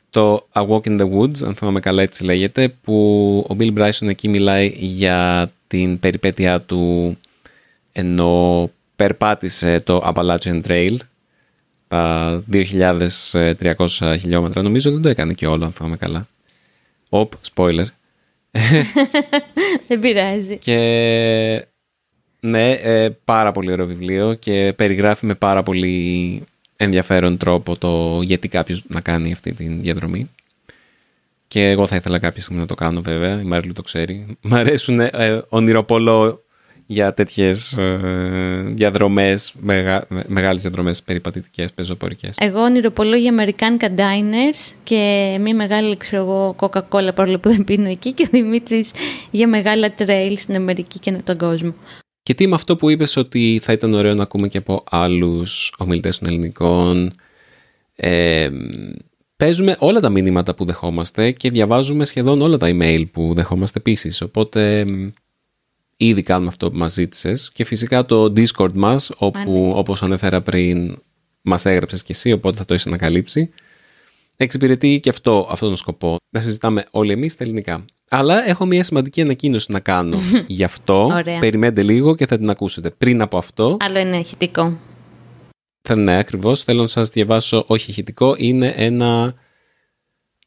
το 0.10 0.48
A 0.54 0.68
Walk 0.68 0.82
in 0.82 1.00
the 1.00 1.10
Woods, 1.12 1.44
αν 1.46 1.56
θυμάμαι 1.56 1.80
καλά 1.80 2.02
έτσι 2.02 2.24
λέγεται, 2.24 2.70
που 2.82 3.38
ο 3.50 3.56
Bill 3.60 3.78
Bryson 3.78 4.08
εκεί 4.08 4.28
μιλάει 4.28 4.74
για 4.76 5.52
την 5.68 6.00
περιπέτειά 6.00 6.62
του 6.62 7.18
ενώ 7.92 8.70
περπάτησε 8.96 9.80
το 9.80 10.14
Appalachian 10.14 10.62
Trail 10.68 10.96
τα 11.88 12.44
2.300 12.52 14.16
χιλιόμετρα. 14.20 14.62
Νομίζω 14.62 14.92
δεν 14.92 15.02
το 15.02 15.10
έκανε 15.10 15.34
και 15.34 15.48
όλο, 15.48 15.66
αν 15.66 15.72
θυμάμαι 15.72 15.98
καλά. 15.98 16.28
Οπ, 17.10 17.34
spoiler. 17.54 17.86
δεν 19.88 20.00
πειράζει. 20.00 20.58
Και 20.58 21.66
ναι, 22.40 22.72
ε, 22.72 23.10
πάρα 23.26 23.52
πολύ 23.52 23.72
ωραίο 23.72 23.86
βιβλίο 23.86 24.34
και 24.34 24.74
περιγράφει 24.76 25.26
με 25.26 25.36
πάρα 25.36 25.64
πολύ 25.64 26.44
ενδιαφέρον 26.78 27.38
τρόπο 27.38 27.78
το 27.78 28.20
γιατί 28.22 28.48
κάποιος 28.48 28.84
να 28.88 29.02
κάνει 29.02 29.32
αυτή 29.32 29.54
τη 29.54 29.64
διαδρομή. 29.68 30.30
Και 31.48 31.70
εγώ 31.70 31.88
θα 31.88 31.96
ήθελα 31.96 32.20
κάποια 32.20 32.42
στιγμή 32.42 32.62
να 32.62 32.68
το 32.68 32.76
κάνω 32.76 33.02
βέβαια, 33.02 33.42
η 33.42 33.44
Μάριλου 33.44 33.74
το 33.74 33.82
ξέρει. 33.82 34.38
Μ' 34.42 34.54
αρέσουν 34.54 35.00
ε, 35.00 35.42
ονειροπολό 35.50 36.44
για 36.86 37.14
τέτοιες 37.14 37.78
ε, 37.78 38.64
διαδρομές, 38.66 39.54
μεγα, 39.60 40.08
μεγάλες 40.28 40.62
διαδρομές 40.62 41.04
περιπατητικές, 41.04 41.74
πεζοπορικές. 41.74 42.36
Εγώ 42.40 42.62
ονειροπολώ 42.62 43.16
για 43.16 43.34
American 43.38 43.84
Diners 43.84 44.74
και 44.84 45.36
μια 45.42 45.56
μεγάλη, 45.56 45.98
ξέρω 45.98 46.24
εγώ, 46.24 46.56
Coca-Cola 46.60 47.16
παρόλο 47.16 47.40
που 47.40 47.50
δεν 47.50 47.64
πίνω 47.64 47.90
εκεί 47.90 48.14
και 48.14 48.24
ο 48.24 48.28
Δημήτρης 48.32 48.92
για 49.32 49.48
μεγάλα 49.48 49.94
trail 49.98 50.34
στην 50.36 50.56
Αμερική 50.56 51.00
και 51.00 51.12
τον 51.12 51.38
κόσμο. 51.38 51.74
Και 52.24 52.34
τι 52.34 52.48
με 52.48 52.56
αυτό 52.56 52.76
που 52.76 52.90
είπες 52.90 53.16
ότι 53.16 53.60
θα 53.64 53.74
ήταν 53.74 53.94
ωραίο 53.94 54.14
να 54.14 54.24
ακούμε 54.24 54.48
και 54.48 54.58
από 54.58 54.84
άλλους 54.90 55.74
ομιλητές 55.78 56.20
των 56.20 56.28
ελληνικών. 56.28 57.14
Ε, 57.96 58.50
παίζουμε 59.38 59.76
όλα 59.80 60.00
τα 60.00 60.10
μήνυματα 60.10 60.56
που 60.56 60.66
δεχόμαστε 60.66 61.32
και 61.32 61.52
διαβάζουμε 61.52 62.06
σχεδόν 62.06 62.42
όλα 62.42 62.58
τα 62.58 62.68
email 62.72 63.04
που 63.12 63.34
δεχόμαστε 63.34 63.80
επίσης. 63.80 64.22
Οπότε 64.22 64.86
ήδη 65.98 66.24
κάνουμε 66.24 66.48
αυτό 66.48 66.72
που 66.72 66.78
μας 66.78 66.94
ζήτησες 66.94 67.52
και 67.54 67.64
φυσικά 67.64 68.06
το 68.06 68.24
Discord 68.24 68.74
μας 68.74 69.12
όπου 69.18 69.72
Α, 69.76 69.78
όπως 69.78 70.04
ανέφερα 70.04 70.42
πριν 70.42 70.98
μας 71.42 71.66
έγραψες 71.66 72.04
και 72.04 72.12
εσύ 72.12 72.32
οπότε 72.32 72.58
θα 72.58 72.66
το 72.66 72.74
έχεις 72.74 72.88
ανακαλύψει 72.88 73.50
εξυπηρετεί 74.38 75.00
και 75.00 75.10
αυτό 75.10 75.48
αυτόν 75.50 75.68
τον 75.68 75.78
σκοπό 75.78 76.18
να 76.30 76.40
συζητάμε 76.40 76.86
όλοι 76.92 77.12
εμείς 77.12 77.34
στα 77.34 77.44
ελληνικά. 77.44 77.86
Αλλά 78.10 78.48
έχω 78.48 78.66
μια 78.66 78.84
σημαντική 78.84 79.22
ανακοίνωση 79.22 79.72
να 79.72 79.80
κάνω 79.80 80.18
γι' 80.48 80.64
αυτό. 80.64 81.04
Ωραία. 81.04 81.40
Περιμένετε 81.40 81.84
λίγο 81.84 82.16
και 82.16 82.28
θα 82.28 82.38
την 82.38 82.50
ακούσετε. 82.50 82.90
Πριν 82.90 83.22
από 83.22 83.38
αυτό, 83.38 83.78
Άλλο 83.80 83.98
ένα 84.00 84.20
ηχητικό. 84.20 84.80
θα 85.82 86.00
ναι, 86.00 86.18
ακριβώς, 86.18 86.64
θέλω 86.64 86.82
να 86.82 86.88
σας 86.88 87.10
διαβάσω, 87.10 87.64
όχι 87.68 87.90
ηχητικό, 87.92 88.36
είναι 88.38 88.74
ένα 88.78 89.34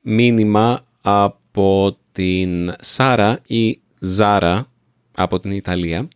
μήνυμα 0.02 0.86
από 1.02 1.96
την 2.12 2.72
Σάρα 2.80 3.38
ή 3.46 3.80
Ζάρα 4.00 4.66
από 5.14 5.40
την 5.40 5.50
Ιταλία. 5.50 6.08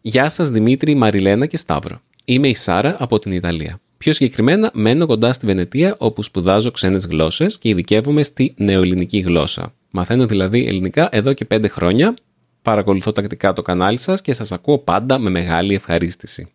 Γεια 0.00 0.28
σας 0.28 0.50
Δημήτρη, 0.50 0.94
Μαριλένα 0.94 1.46
και 1.46 1.56
Σταύρο. 1.56 2.00
Είμαι 2.24 2.48
η 2.48 2.54
Σάρα 2.54 2.96
από 2.98 3.18
την 3.18 3.32
Ιταλία. 3.32 3.80
Πιο 3.98 4.12
συγκεκριμένα, 4.12 4.70
μένω 4.74 5.06
κοντά 5.06 5.32
στη 5.32 5.46
Βενετία 5.46 5.94
όπου 5.98 6.22
σπουδάζω 6.22 6.70
ξένες 6.70 7.06
γλώσσες 7.06 7.58
και 7.58 7.68
ειδικεύομαι 7.68 8.22
στη 8.22 8.54
νεοελληνική 8.56 9.18
γλώσσα. 9.18 9.74
Μαθαίνω 9.96 10.26
δηλαδή 10.26 10.66
ελληνικά 10.66 11.08
εδώ 11.12 11.32
και 11.32 11.44
πέντε 11.44 11.68
χρόνια. 11.68 12.14
Παρακολουθώ 12.62 13.12
τακτικά 13.12 13.52
το 13.52 13.62
κανάλι 13.62 13.98
σας 13.98 14.20
και 14.20 14.34
σας 14.34 14.52
ακούω 14.52 14.78
πάντα 14.78 15.18
με 15.18 15.30
μεγάλη 15.30 15.74
ευχαρίστηση. 15.74 16.52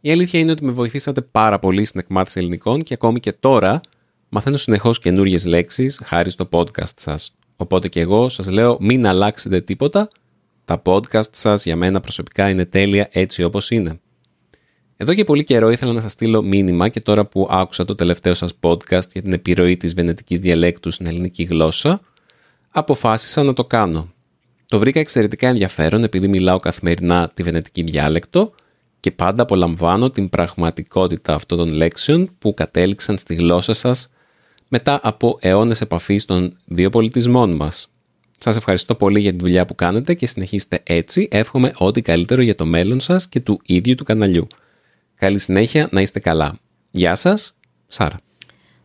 Η 0.00 0.10
αλήθεια 0.10 0.40
είναι 0.40 0.50
ότι 0.50 0.64
με 0.64 0.72
βοηθήσατε 0.72 1.20
πάρα 1.20 1.58
πολύ 1.58 1.84
στην 1.84 2.00
εκμάθηση 2.00 2.38
ελληνικών 2.38 2.82
και 2.82 2.94
ακόμη 2.94 3.20
και 3.20 3.32
τώρα 3.32 3.80
μαθαίνω 4.28 4.56
συνεχώς 4.56 4.98
καινούριε 4.98 5.38
λέξεις 5.46 6.00
χάρη 6.04 6.30
στο 6.30 6.48
podcast 6.52 6.96
σας. 6.96 7.34
Οπότε 7.56 7.88
και 7.88 8.00
εγώ 8.00 8.28
σας 8.28 8.48
λέω 8.48 8.76
μην 8.80 9.06
αλλάξετε 9.06 9.60
τίποτα. 9.60 10.08
Τα 10.64 10.82
podcast 10.84 11.30
σας 11.30 11.64
για 11.64 11.76
μένα 11.76 12.00
προσωπικά 12.00 12.48
είναι 12.48 12.64
τέλεια 12.64 13.08
έτσι 13.12 13.42
όπως 13.42 13.70
είναι. 13.70 14.00
Εδώ 15.02 15.14
και 15.14 15.24
πολύ 15.24 15.44
καιρό 15.44 15.70
ήθελα 15.70 15.92
να 15.92 16.00
σας 16.00 16.12
στείλω 16.12 16.42
μήνυμα 16.42 16.88
και 16.88 17.00
τώρα 17.00 17.26
που 17.26 17.46
άκουσα 17.50 17.84
το 17.84 17.94
τελευταίο 17.94 18.34
σας 18.34 18.52
podcast 18.60 19.08
για 19.12 19.22
την 19.22 19.32
επιρροή 19.32 19.76
της 19.76 19.94
βενετικής 19.94 20.38
διαλέκτου 20.38 20.90
στην 20.90 21.06
ελληνική 21.06 21.42
γλώσσα, 21.42 22.00
αποφάσισα 22.70 23.42
να 23.42 23.52
το 23.52 23.64
κάνω. 23.64 24.12
Το 24.66 24.78
βρήκα 24.78 25.00
εξαιρετικά 25.00 25.48
ενδιαφέρον 25.48 26.04
επειδή 26.04 26.28
μιλάω 26.28 26.58
καθημερινά 26.58 27.30
τη 27.34 27.42
βενετική 27.42 27.82
διάλεκτο 27.82 28.52
και 29.00 29.10
πάντα 29.10 29.42
απολαμβάνω 29.42 30.10
την 30.10 30.28
πραγματικότητα 30.28 31.34
αυτών 31.34 31.58
των 31.58 31.68
λέξεων 31.68 32.30
που 32.38 32.54
κατέληξαν 32.54 33.18
στη 33.18 33.34
γλώσσα 33.34 33.72
σας 33.72 34.12
μετά 34.68 35.00
από 35.02 35.38
αιώνες 35.40 35.80
επαφής 35.80 36.24
των 36.24 36.56
δύο 36.64 36.90
πολιτισμών 36.90 37.56
μας. 37.56 37.92
Σας 38.38 38.56
ευχαριστώ 38.56 38.94
πολύ 38.94 39.20
για 39.20 39.30
τη 39.30 39.38
δουλειά 39.38 39.64
που 39.64 39.74
κάνετε 39.74 40.14
και 40.14 40.26
συνεχίστε 40.26 40.80
έτσι. 40.82 41.28
Εύχομαι 41.30 41.72
ό,τι 41.76 42.02
καλύτερο 42.02 42.42
για 42.42 42.54
το 42.54 42.66
μέλλον 42.66 43.00
σας 43.00 43.28
και 43.28 43.40
του 43.40 43.60
ίδιου 43.64 43.94
του 43.94 44.04
καναλιού. 44.04 44.46
Καλή 45.20 45.38
συνέχεια, 45.38 45.88
να 45.90 46.00
είστε 46.00 46.18
καλά. 46.18 46.58
Γεια 46.90 47.14
σας, 47.14 47.56
Σάρα. 47.88 48.20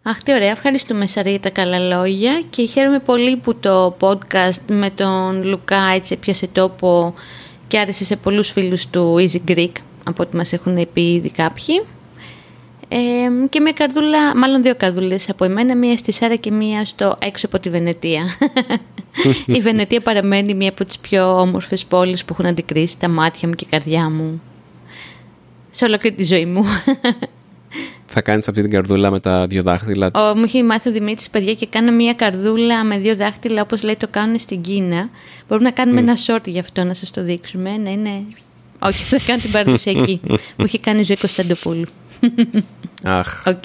Αχ, 0.04 0.24
τι 0.24 0.34
ωραία. 0.34 0.52
Ευχαριστούμε, 0.52 1.08
Σαρή, 1.08 1.30
για 1.30 1.40
τα 1.40 1.50
καλά 1.50 1.80
λόγια 1.80 2.42
και 2.50 2.66
χαίρομαι 2.66 3.00
πολύ 3.00 3.38
που 3.38 3.56
το 3.56 3.98
podcast 4.00 4.62
με 4.68 4.90
τον 4.90 5.44
Λουκά 5.44 5.92
έτσι 5.94 6.14
έπιασε 6.14 6.48
τόπο 6.48 7.14
και 7.68 7.80
άρεσε 7.80 8.06
σε 8.06 8.16
πολλούς 8.16 8.52
φίλους 8.52 8.88
του 8.88 9.16
Easy 9.20 9.52
Greek, 9.52 9.72
από 10.04 10.24
ό,τι 10.24 10.36
μας 10.36 10.54
έχουν 10.54 10.88
πει 10.94 11.14
ήδη 11.14 11.32
κάποιοι. 11.32 11.86
Ε, 12.88 13.48
και 13.50 13.60
μια 13.60 13.72
καρδούλα, 13.72 14.36
μάλλον 14.38 14.62
δύο 14.62 14.76
καρδούλες 14.76 15.30
από 15.30 15.46
εμένα, 15.46 15.76
μία 15.76 15.98
στη 15.98 16.12
Σάρα 16.12 16.36
και 16.36 16.52
μία 16.52 16.86
στο 16.86 17.18
έξω 17.22 17.46
από 17.46 17.60
τη 17.60 17.70
Βενετία. 17.70 18.24
η 19.58 19.62
Βενετία 19.62 20.00
παραμένει 20.00 20.54
μία 20.54 20.70
από 20.70 20.86
τις 20.86 21.00
πιο 21.00 21.40
όμορφες 21.40 21.86
πόλεις 21.86 22.26
που 22.26 22.34
έχουν 22.34 22.46
αντικρίσει 22.46 23.00
τα 23.00 23.08
μάτια 23.08 23.48
μου 23.48 23.54
και 23.54 23.66
η 23.68 23.72
καρδιά 23.72 24.10
μου 24.10 24.42
σε 25.76 25.86
ολόκληρη 25.86 26.16
τη 26.16 26.24
ζωή 26.24 26.46
μου. 26.46 26.66
Θα 28.06 28.22
κάνεις 28.22 28.48
αυτή 28.48 28.62
την 28.62 28.72
καρδούλα 28.72 29.12
με 29.12 29.20
τα 29.20 29.48
δύο 29.48 29.64
δάχτυλα. 29.64 30.12
Ο, 30.14 30.36
μου 30.36 30.44
έχει 30.44 30.64
μάθει 30.64 30.90
ο 30.90 30.92
Δημήτρης, 30.92 31.30
παιδιά, 31.30 31.54
και 31.54 31.68
κάνω 31.68 31.92
μια 31.92 32.14
καρδούλα 32.14 32.84
με 32.84 32.98
δύο 32.98 33.16
δάχτυλα, 33.16 33.62
όπως 33.62 33.84
λέει 33.84 33.96
το 33.96 34.08
κάνουν 34.08 34.40
στην 34.40 34.62
Κίνα. 34.62 35.10
Μπορούμε 35.48 35.70
να 35.70 35.76
κάνουμε 35.76 36.00
ένα 36.00 36.18
short 36.28 36.46
γι' 36.46 36.60
αυτό, 36.60 36.84
να 36.84 36.94
σας 36.94 37.12
το 37.12 37.24
δείξουμε. 37.24 37.78
Ναι, 37.78 37.90
ναι. 37.90 38.22
Όχι, 38.80 39.04
θα 39.04 39.20
κάνω 39.26 39.42
την 39.42 39.52
παραδοσιακή. 39.52 40.20
μου 40.28 40.38
έχει 40.58 40.80
κάνει 40.80 41.00
η 41.00 41.04
Ζωή 41.04 41.18
Κωνσταντοπούλου. 41.18 41.86
Αχ. 43.04 43.44
Οκ. 43.48 43.64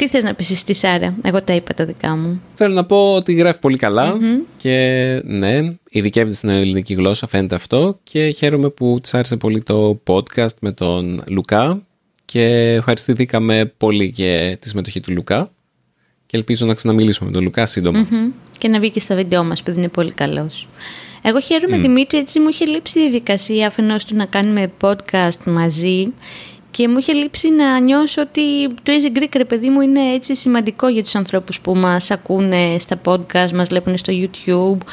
Τι 0.00 0.08
θες 0.08 0.22
να 0.22 0.34
πεις 0.34 0.58
στη 0.58 0.74
Σάρα, 0.74 1.14
εγώ 1.22 1.42
τα 1.42 1.54
είπα 1.54 1.74
τα 1.74 1.84
δικά 1.84 2.16
μου. 2.16 2.42
Θέλω 2.54 2.74
να 2.74 2.84
πω 2.84 3.14
ότι 3.14 3.32
γράφει 3.32 3.58
πολύ 3.58 3.76
καλά 3.76 4.16
και 4.56 4.76
ναι, 5.24 5.74
ειδικεύεται 5.90 6.34
στην 6.34 6.48
ελληνική 6.48 6.94
γλώσσα, 6.94 7.26
φαίνεται 7.26 7.54
αυτό 7.54 7.98
και 8.02 8.30
χαίρομαι 8.30 8.68
που 8.68 8.98
της 9.02 9.14
άρεσε 9.14 9.36
πολύ 9.36 9.62
το 9.62 10.00
podcast 10.06 10.54
με 10.60 10.72
τον 10.72 11.24
Λουκά 11.26 11.82
και 12.24 12.72
ευχαριστηθήκαμε 12.72 13.72
πολύ 13.76 14.12
για 14.14 14.56
τη 14.58 14.68
συμμετοχή 14.68 15.00
του 15.00 15.12
Λουκά 15.12 15.50
και 16.26 16.36
ελπίζω 16.36 16.66
να 16.66 16.74
ξαναμιλήσουμε 16.74 17.28
με 17.28 17.34
τον 17.34 17.42
Λουκά 17.42 17.66
σύντομα. 17.66 18.06
Μμμ. 18.10 18.30
Και 18.58 18.68
να 18.68 18.80
βγει 18.80 18.90
και 18.90 19.00
στα 19.00 19.14
βίντεο 19.14 19.44
μας, 19.44 19.60
επειδή 19.60 19.78
είναι 19.78 19.88
πολύ 19.88 20.12
καλός. 20.12 20.68
Εγώ 21.22 21.40
χαίρομαι, 21.40 21.78
Δημήτρη, 21.78 22.18
έτσι 22.18 22.40
μου 22.40 22.48
είχε 22.48 22.64
λείψει 22.64 22.98
η 22.98 23.02
διαδικασία 23.02 23.66
αφενός 23.66 24.04
του 24.04 24.16
να 24.16 24.24
κάνουμε 24.24 24.72
podcast 24.80 25.44
μαζί 25.44 26.12
και 26.70 26.88
μου 26.88 26.98
είχε 26.98 27.12
λείψει 27.12 27.50
να 27.50 27.80
νιώσω 27.80 28.22
ότι 28.22 28.68
το 28.68 28.92
Easy 28.92 29.18
Greek, 29.18 29.32
ρε 29.36 29.44
παιδί 29.44 29.68
μου, 29.68 29.80
είναι 29.80 30.00
έτσι 30.14 30.36
σημαντικό 30.36 30.88
για 30.88 31.02
τους 31.02 31.14
ανθρώπους 31.14 31.60
που 31.60 31.74
μας 31.76 32.10
ακούνε 32.10 32.76
στα 32.78 33.00
podcast, 33.04 33.50
μας 33.54 33.68
βλέπουν 33.68 33.96
στο 33.98 34.12
YouTube 34.16 34.86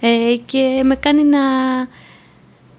ε, 0.00 0.36
και 0.46 0.80
με 0.84 0.96
κάνει 0.96 1.24
να... 1.24 1.38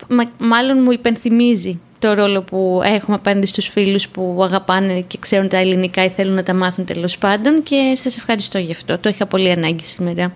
μα- 0.10 0.32
μάλλον 0.38 0.82
μου 0.82 0.92
υπενθυμίζει 0.92 1.80
το 2.00 2.14
ρόλο 2.14 2.42
που 2.42 2.82
έχουμε 2.84 3.16
απέναντι 3.16 3.48
στους 3.48 3.68
φίλους 3.68 4.08
που 4.08 4.40
αγαπάνε 4.44 5.02
και 5.02 5.18
ξέρουν 5.22 5.48
τα 5.48 5.58
ελληνικά 5.58 6.04
ή 6.04 6.10
θέλουν 6.10 6.34
να 6.34 6.44
τα 6.44 6.54
μάθουν 6.54 6.86
τέλος 6.86 7.18
πάντων 7.18 7.64
και 7.64 7.98
σας 7.98 8.18
ευχαριστώ 8.18 8.58
γι' 8.58 8.72
αυτό. 8.72 8.98
Το 8.98 9.10
είχα 9.10 9.26
πολύ 9.26 9.52
ανάγκη 9.52 9.84
σήμερα. 9.84 10.36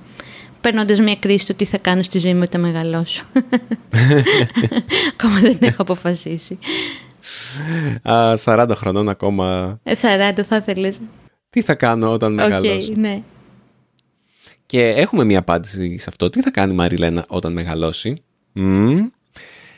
Παίρνοντας 0.62 1.00
μια 1.00 1.16
κρίση 1.16 1.46
του 1.46 1.56
τι 1.56 1.66
θα 1.66 1.78
κάνω 1.78 2.04
στη 2.04 2.20
ζωή 2.20 2.34
μου 2.34 2.42
όταν 2.44 2.62
μεγαλώσω. 2.62 3.24
Ακόμα 5.14 5.40
δεν 5.40 5.58
έχω 5.60 5.82
αποφασίσει. 5.82 6.60
Α, 8.02 8.38
40 8.44 8.72
χρονών 8.76 9.10
ακόμα. 9.10 9.80
Ε, 9.84 9.94
40 9.96 10.44
θα 10.44 10.56
ήθελες. 10.56 11.00
Τι 11.50 11.62
θα 11.62 11.76
κάνω 11.76 12.12
όταν 12.12 12.32
Οκ, 12.32 12.40
μεγαλώσω; 12.40 12.92
ναι. 12.96 13.22
Και 14.66 14.88
έχουμε 14.88 15.24
μία 15.24 15.40
απάντηση 15.40 15.98
σε 15.98 16.06
αυτό. 16.10 16.30
Τι 16.30 16.42
θα 16.42 16.52
κάνει 16.52 16.74
η 16.74 16.76
Μαριλένα 16.76 17.26
όταν 17.28 17.54
μεγαλώσει; 17.54 18.22
Μμμ. 18.54 19.08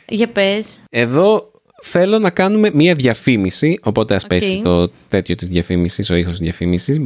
Για 0.08 0.28
πες. 0.28 0.78
Εδώ 0.90 1.50
θέλω 1.82 2.18
να 2.18 2.30
κάνουμε 2.30 2.70
μία 2.74 2.94
διαφήμιση, 2.94 3.78
οπότε 3.82 4.14
ας 4.14 4.22
Οκ. 4.22 4.28
πέσει 4.28 4.60
το 4.64 4.90
τέτοιο 5.08 5.34
της 5.34 5.48
διαφήμισης, 5.48 6.10
ο 6.10 6.14
ήχος 6.14 6.32
της 6.32 6.40
διαφήμισης. 6.40 7.02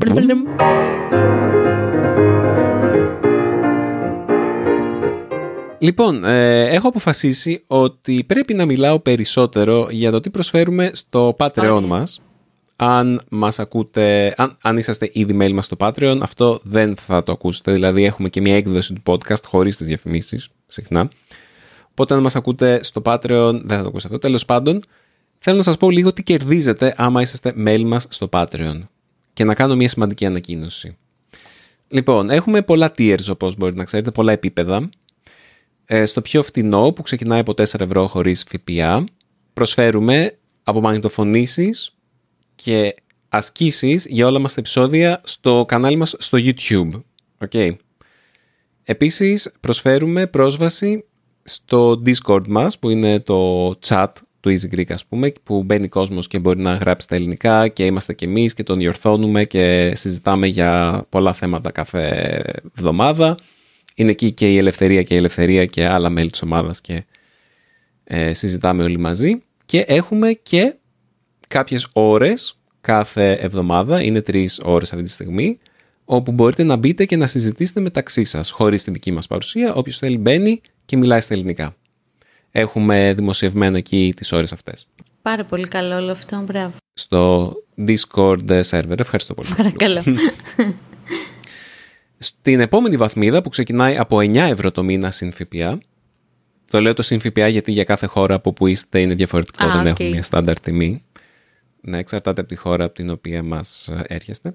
Λοιπόν, 5.85 6.25
ε, 6.25 6.65
έχω 6.65 6.89
αποφασίσει 6.89 7.63
ότι 7.67 8.25
πρέπει 8.27 8.55
να 8.55 8.67
μιλάω 8.67 9.01
περισσότερο 9.01 9.89
για 9.91 10.11
το 10.11 10.21
τι 10.21 10.31
προσφέρουμε 10.31 10.91
στο 10.95 11.37
Patreon 11.39 11.51
Ωραία. 11.57 11.81
μας. 11.81 12.21
Αν 12.77 13.23
μας 13.31 13.59
ακούτε, 13.59 14.35
αν, 14.37 14.57
αν 14.63 14.77
είσαστε 14.77 15.11
ήδη 15.13 15.33
μέλη 15.33 15.53
μας 15.53 15.65
στο 15.65 15.77
Patreon, 15.79 16.19
αυτό 16.23 16.61
δεν 16.63 16.97
θα 16.97 17.23
το 17.23 17.33
ακούσετε. 17.33 17.73
Δηλαδή 17.73 18.05
έχουμε 18.05 18.29
και 18.29 18.41
μια 18.41 18.57
έκδοση 18.57 18.93
του 18.95 19.03
podcast 19.05 19.43
χωρίς 19.47 19.77
τις 19.77 19.87
διαφημίσεις, 19.87 20.49
συχνά. 20.67 21.11
Οπότε 21.91 22.15
αν 22.15 22.21
μας 22.21 22.37
ακούτε 22.37 22.83
στο 22.83 23.03
Patreon 23.05 23.61
δεν 23.65 23.77
θα 23.77 23.83
το 23.83 23.89
ακούσετε 23.89 24.15
αυτό. 24.15 24.19
Τέλος 24.19 24.45
πάντων, 24.45 24.83
θέλω 25.39 25.57
να 25.57 25.63
σας 25.63 25.77
πω 25.77 25.91
λίγο 25.91 26.13
τι 26.13 26.23
κερδίζετε 26.23 26.95
άμα 26.97 27.21
είσαστε 27.21 27.53
μέλη 27.55 27.85
μας 27.85 28.07
στο 28.11 28.29
Patreon. 28.33 28.81
Και 29.33 29.45
να 29.45 29.55
κάνω 29.55 29.77
μια 29.77 29.89
σημαντική 29.89 30.27
ανακοίνωση. 30.27 30.97
Λοιπόν, 31.89 32.31
έχουμε 32.31 32.63
πολλά 32.63 32.93
tiers 32.99 33.29
όπως 33.31 33.57
μπορείτε 33.57 33.79
να 33.79 33.85
ξέρετε, 33.85 34.11
πολλά 34.11 34.33
επίπεδα. 34.33 34.89
Ε, 35.87 36.05
στο 36.05 36.21
πιο 36.21 36.43
φτηνό 36.43 36.93
που 36.93 37.03
ξεκινάει 37.03 37.41
από 37.41 37.53
4 37.53 37.81
ευρώ 37.81 38.07
χωρίς 38.07 38.47
ΦΠΑ 38.49 39.05
προσφέρουμε 39.53 40.39
απομαγνητοφωνήσεις 40.63 41.95
και 42.55 42.95
ασκήσεις 43.29 44.07
για 44.07 44.27
όλα 44.27 44.39
μας 44.39 44.55
τα 44.55 44.61
επεισόδια 44.61 45.21
στο 45.25 45.65
κανάλι 45.69 45.97
μας 45.97 46.15
στο 46.19 46.39
YouTube. 46.41 47.03
Okay. 47.49 47.77
Επίσης 48.85 49.53
προσφέρουμε 49.61 50.27
πρόσβαση 50.27 51.05
στο 51.43 52.03
Discord 52.07 52.47
μας 52.49 52.79
που 52.79 52.91
είναι 52.91 53.21
το 53.21 53.69
chat 53.87 54.13
του 54.41 54.51
Easy 54.51 54.75
Greek 54.75 54.93
ας 54.93 55.05
πούμε 55.05 55.33
που 55.43 55.63
μπαίνει 55.63 55.89
κόσμος 55.89 56.27
και 56.27 56.39
μπορεί 56.39 56.61
να 56.61 56.75
γράψει 56.75 57.09
τα 57.09 57.15
ελληνικά 57.15 57.69
και 57.69 57.85
είμαστε 57.87 58.13
και 58.13 58.25
εμείς 58.25 58.55
και 58.55 58.63
τον 58.63 58.79
διορθώνουμε 58.79 59.45
και 59.45 59.93
συζητάμε 59.95 60.47
για 60.47 61.05
πολλά 61.09 61.33
θέματα 61.33 61.71
κάθε 61.71 62.09
εβδομάδα. 62.77 63.37
Είναι 63.95 64.11
εκεί 64.11 64.33
και 64.33 64.53
η 64.53 64.57
Ελευθερία 64.57 65.03
και 65.03 65.15
η 65.15 65.17
Ελευθερία 65.17 65.67
και 65.67 65.87
άλλα 65.87 66.09
μέλη 66.09 66.31
της 66.31 66.43
ομάδας 66.43 66.81
και 66.81 67.05
ε, 68.05 68.33
συζητάμε 68.33 68.83
όλοι 68.83 68.99
μαζί. 68.99 69.43
Και 69.67 69.81
έχουμε 69.81 70.33
και 70.33 70.75
κάποιες 71.49 71.89
ώρες 71.93 72.59
κάθε 72.81 73.33
εβδομάδα, 73.33 74.03
είναι 74.03 74.21
τρεις 74.21 74.61
ώρες 74.63 74.93
αυτή 74.93 75.05
τη 75.05 75.11
στιγμή, 75.11 75.59
όπου 76.05 76.33
μπορείτε 76.33 76.63
να 76.63 76.77
μπείτε 76.77 77.05
και 77.05 77.17
να 77.17 77.27
συζητήσετε 77.27 77.81
μεταξύ 77.81 78.25
σας, 78.25 78.51
χωρίς 78.51 78.83
την 78.83 78.93
δική 78.93 79.13
μας 79.13 79.27
παρουσία. 79.27 79.75
Όποιος 79.75 79.99
θέλει 79.99 80.19
μπαίνει 80.19 80.61
και 80.85 80.97
μιλάει 80.97 81.21
στα 81.21 81.35
ελληνικά. 81.35 81.77
Έχουμε 82.51 83.13
δημοσιευμένο 83.17 83.77
εκεί 83.77 84.13
τις 84.17 84.33
ώρες 84.33 84.53
αυτές. 84.53 84.89
Πάρα 85.23 85.45
πολύ 85.45 85.69
καλό 85.69 85.97
όλο 85.97 86.11
αυτό, 86.11 86.43
μπράβο. 86.47 86.73
Στο 86.95 87.53
Discord 87.87 88.63
server. 88.71 88.99
Ευχαριστώ 88.99 89.35
πολύ. 89.35 89.49
Παρακαλώ. 89.57 90.03
Στην 92.25 92.61
επόμενη 92.61 92.97
βαθμίδα 92.97 93.43
που 93.43 93.49
ξεκινάει 93.49 93.97
από 93.97 94.17
9 94.17 94.35
ευρώ 94.37 94.71
το 94.71 94.83
μήνα 94.83 95.11
συν 95.11 95.33
ΦΠΑ. 95.33 95.79
Το 96.71 96.81
λέω 96.81 96.95
το 96.95 97.03
συν 97.03 97.21
ΦΠΑ 97.21 97.49
γιατί 97.49 97.73
για 97.73 97.85
κάθε 97.85 98.07
χώρα 98.07 98.35
από 98.35 98.53
που 98.53 98.67
είστε 98.67 99.01
είναι 99.01 99.15
διαφορετικό, 99.15 99.65
Α, 99.65 99.71
δεν 99.73 99.81
οκ. 99.81 99.87
έχουμε 99.87 100.09
μια 100.09 100.23
στάνταρ 100.23 100.61
τιμή. 100.61 101.05
Ναι, 101.81 101.99
εξαρτάται 101.99 102.41
από 102.41 102.51
τη 102.51 102.57
χώρα 102.57 102.85
από 102.85 102.95
την 102.95 103.11
οποία 103.11 103.43
μας 103.43 103.89
ε, 103.89 104.05
έρχεστε. 104.07 104.53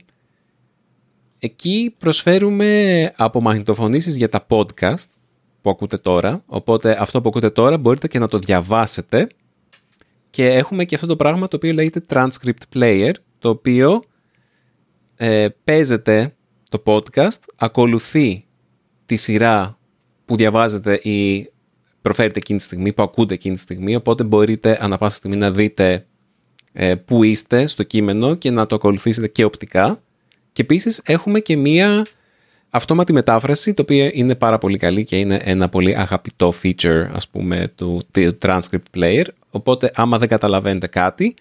Εκεί 1.39 1.95
προσφέρουμε 1.97 3.11
απομαγνητοφωνήσεις 3.15 4.15
για 4.15 4.29
τα 4.29 4.45
podcast 4.49 5.07
που 5.61 5.69
ακούτε 5.69 5.97
τώρα. 5.97 6.43
Οπότε 6.45 6.97
αυτό 6.99 7.21
που 7.21 7.29
ακούτε 7.29 7.49
τώρα 7.49 7.77
μπορείτε 7.77 8.07
και 8.07 8.19
να 8.19 8.27
το 8.27 8.39
διαβάσετε. 8.39 9.27
Και 10.29 10.47
έχουμε 10.47 10.85
και 10.85 10.95
αυτό 10.95 11.07
το 11.07 11.15
πράγμα 11.15 11.47
το 11.47 11.55
οποίο 11.55 11.73
λέγεται 11.73 12.05
Transcript 12.09 12.75
Player, 12.75 13.11
το 13.39 13.49
οποίο 13.49 14.03
ε, 15.15 15.47
παίζεται 15.63 16.33
το 16.69 16.83
podcast, 16.85 17.39
ακολουθεί 17.55 18.45
τη 19.05 19.15
σειρά 19.15 19.77
που 20.25 20.35
διαβάζετε 20.35 20.93
ή 20.93 21.49
προφέρετε 22.01 22.39
εκείνη 22.39 22.57
τη 22.57 22.65
στιγμή, 22.65 22.93
που 22.93 23.03
ακούτε 23.03 23.33
εκείνη 23.33 23.55
τη 23.55 23.61
στιγμή, 23.61 23.95
οπότε 23.95 24.23
μπορείτε 24.23 24.77
ανα 24.81 24.97
πάσα 24.97 25.15
στιγμή 25.15 25.35
να 25.35 25.51
δείτε 25.51 26.05
ε, 26.73 26.95
που 26.95 27.23
είστε 27.23 27.67
στο 27.67 27.83
κείμενο 27.83 28.35
και 28.35 28.51
να 28.51 28.65
το 28.65 28.75
ακολουθήσετε 28.75 29.27
και 29.27 29.43
οπτικά. 29.43 30.01
Και 30.53 30.61
επίσης 30.61 31.01
έχουμε 31.05 31.39
και 31.39 31.57
μία 31.57 32.05
αυτόματη 32.69 33.13
μετάφραση, 33.13 33.73
το 33.73 33.81
οποίο 33.81 34.09
είναι 34.13 34.35
πάρα 34.35 34.57
πολύ 34.57 34.77
καλή 34.77 35.03
και 35.03 35.19
είναι 35.19 35.39
ένα 35.43 35.69
πολύ 35.69 35.97
αγαπητό 35.97 36.53
feature, 36.63 37.07
ας 37.11 37.27
πούμε, 37.27 37.71
του, 37.75 38.01
του 38.11 38.37
transcript 38.41 38.97
player. 38.97 39.25
Οπότε, 39.49 39.91
άμα 39.95 40.17
δεν 40.17 40.27
καταλαβαίνετε 40.27 40.87
κάτι, 40.87 41.35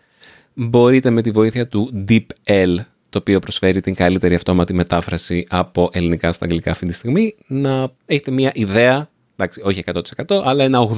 μπορείτε 0.55 1.11
με 1.11 1.23
τη 1.23 1.31
βοήθεια 1.31 1.67
του 1.67 2.05
DeepL, 2.09 2.77
το 3.11 3.19
οποίο 3.19 3.39
προσφέρει 3.39 3.81
την 3.81 3.95
καλύτερη 3.95 4.35
αυτόματη 4.35 4.75
μετάφραση 4.75 5.47
από 5.49 5.89
ελληνικά 5.93 6.33
στα 6.33 6.45
αγγλικά 6.45 6.71
αυτή 6.71 6.87
τη 6.87 6.93
στιγμή, 6.93 7.35
να 7.47 7.91
έχετε 8.07 8.31
μία 8.31 8.51
ιδέα, 8.55 9.11
εντάξει, 9.37 9.61
όχι 9.65 9.83
100%, 10.27 10.43
αλλά 10.45 10.65
ένα 10.65 10.89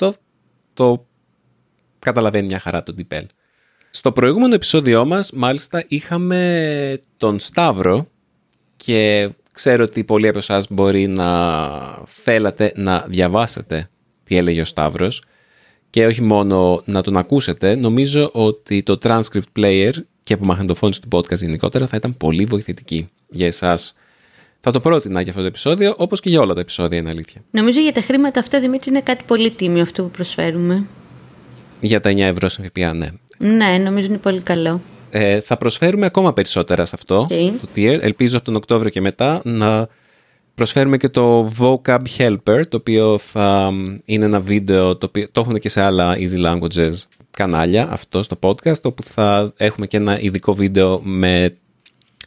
80% 0.00 0.10
το 0.74 1.06
καταλαβαίνει 1.98 2.46
μια 2.46 2.58
χαρά 2.58 2.82
το 2.82 2.94
DeepL. 2.98 3.24
Στο 3.90 4.12
προηγούμενο 4.12 4.54
επεισόδιό 4.54 5.04
μας, 5.04 5.32
μάλιστα, 5.32 5.84
είχαμε 5.88 7.00
τον 7.16 7.38
Σταύρο 7.38 8.08
και 8.76 9.30
ξέρω 9.52 9.84
ότι 9.84 10.04
πολλοί 10.04 10.28
από 10.28 10.38
εσάς 10.38 10.66
μπορεί 10.70 11.06
να 11.06 11.26
θέλατε 12.06 12.72
να 12.76 13.04
διαβάσετε 13.08 13.90
τι 14.24 14.36
έλεγε 14.36 14.60
ο 14.60 14.64
Σταύρος 14.64 15.22
και 15.90 16.06
όχι 16.06 16.22
μόνο 16.22 16.82
να 16.84 17.02
τον 17.02 17.16
ακούσετε, 17.16 17.74
νομίζω 17.74 18.30
ότι 18.32 18.82
το 18.82 18.98
transcript 19.02 19.58
player 19.58 19.92
και 20.26 20.34
η 20.34 20.44
απομαγνητοφώνηση 20.44 21.00
του 21.00 21.08
podcast 21.12 21.36
γενικότερα 21.36 21.86
θα 21.86 21.96
ήταν 21.96 22.16
πολύ 22.16 22.44
βοηθητική 22.44 23.08
για 23.28 23.46
εσάς. 23.46 23.94
Θα 24.60 24.70
το 24.70 24.80
πρότεινα 24.80 25.20
για 25.20 25.30
αυτό 25.30 25.40
το 25.42 25.48
επεισόδιο, 25.48 25.94
όπως 25.96 26.20
και 26.20 26.28
για 26.28 26.40
όλα 26.40 26.54
τα 26.54 26.60
επεισόδια, 26.60 26.98
είναι 26.98 27.08
αλήθεια. 27.08 27.40
Νομίζω 27.50 27.80
για 27.80 27.92
τα 27.92 28.00
χρήματα 28.00 28.40
αυτά, 28.40 28.60
Δημήτρη, 28.60 28.90
είναι 28.90 29.00
κάτι 29.00 29.24
πολύ 29.26 29.50
τίμιο 29.50 29.82
αυτό 29.82 30.02
που 30.02 30.10
προσφέρουμε. 30.10 30.86
Για 31.80 32.00
τα 32.00 32.10
9 32.10 32.18
ευρώ 32.18 32.48
συν 32.48 32.64
ΦΠΑ, 32.64 32.94
ναι. 32.94 33.08
Ναι, 33.38 33.78
νομίζω 33.78 34.06
είναι 34.06 34.18
πολύ 34.18 34.42
καλό. 34.42 34.80
Ε, 35.10 35.40
θα 35.40 35.56
προσφέρουμε 35.56 36.06
ακόμα 36.06 36.32
περισσότερα 36.32 36.84
σε 36.84 36.92
αυτό 36.94 37.18
Οκ. 37.18 37.28
το 37.28 37.68
tier. 37.76 37.98
Ελπίζω 38.00 38.36
από 38.36 38.46
τον 38.46 38.54
Οκτώβριο 38.54 38.90
και 38.90 39.00
μετά 39.00 39.40
να 39.44 39.88
προσφέρουμε 40.54 40.96
και 40.96 41.08
το 41.08 41.52
Vocab 41.58 42.02
Helper, 42.18 42.62
το 42.68 42.76
οποίο 42.76 43.18
θα 43.18 43.70
μ, 43.70 43.98
είναι 44.04 44.24
ένα 44.24 44.40
βίντεο, 44.40 44.96
το, 44.96 45.06
οποίο, 45.06 45.28
το 45.32 45.40
έχουν 45.40 45.58
και 45.58 45.68
σε 45.68 45.80
άλλα 45.80 46.16
Easy 46.16 46.46
Languages 46.46 46.92
κανάλια, 47.36 47.88
αυτό 47.90 48.22
στο 48.22 48.38
podcast, 48.42 48.82
όπου 48.82 49.02
θα 49.02 49.52
έχουμε 49.56 49.86
και 49.86 49.96
ένα 49.96 50.20
ειδικό 50.20 50.54
βίντεο 50.54 51.00
με 51.02 51.56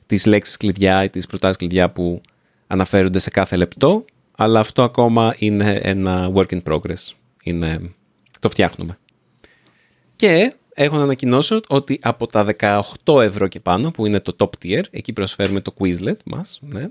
τις 0.06 0.26
λέξεις 0.26 0.58
κλειδιά 0.58 1.04
ή 1.04 1.10
τις 1.10 1.28
προτάσεις 1.28 1.58
κλειδιά 1.58 1.90
που 1.90 2.22
αναφέρονται 2.68 3.20
σε 3.20 3.30
κάθε 3.30 3.56
λεπτό, 3.56 4.06
αλλά 4.38 4.60
αυτό 4.60 4.84
ακόμα 4.84 5.36
είναι 5.38 5.80
ένα 5.84 6.32
work 6.36 6.50
in 6.50 6.62
progress. 6.64 7.14
Είναι, 7.44 7.94
το 8.40 8.50
φτιάχνουμε. 8.50 8.98
Και 10.16 10.54
έχω 10.74 10.98
να 10.98 11.04
ανακοινώσω 11.04 11.62
ότι 11.68 12.00
από 12.02 12.28
τα 12.28 12.46
18 13.06 13.22
ευρώ 13.22 13.48
και 13.48 13.60
πάνω, 13.60 13.92
που 13.92 14.06
είναι 14.06 14.20
το 14.20 14.36
top 14.40 14.66
tier, 14.66 14.84
εκεί 14.90 15.14
προσφέρουμε 15.14 15.62
το 15.62 15.74
Quizlet 15.80 16.18
μας, 16.26 16.60
ναι, 16.62 16.90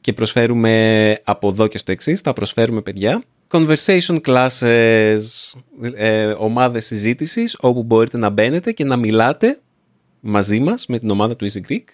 και 0.00 0.12
προσφέρουμε 0.12 1.16
από 1.24 1.48
εδώ 1.48 1.66
και 1.66 1.78
στο 1.78 1.92
εξής, 1.92 2.20
θα 2.20 2.32
προσφέρουμε 2.32 2.80
παιδιά 2.80 3.22
conversation 3.50 4.20
classes, 4.26 5.18
ε, 5.94 6.34
ομάδες 6.38 6.86
συζήτησης, 6.86 7.56
όπου 7.60 7.82
μπορείτε 7.82 8.18
να 8.18 8.30
μπαίνετε 8.30 8.72
και 8.72 8.84
να 8.84 8.96
μιλάτε 8.96 9.60
μαζί 10.20 10.60
μας 10.60 10.86
με 10.86 10.98
την 10.98 11.10
ομάδα 11.10 11.36
του 11.36 11.50
Easy 11.50 11.70
Greek, 11.70 11.84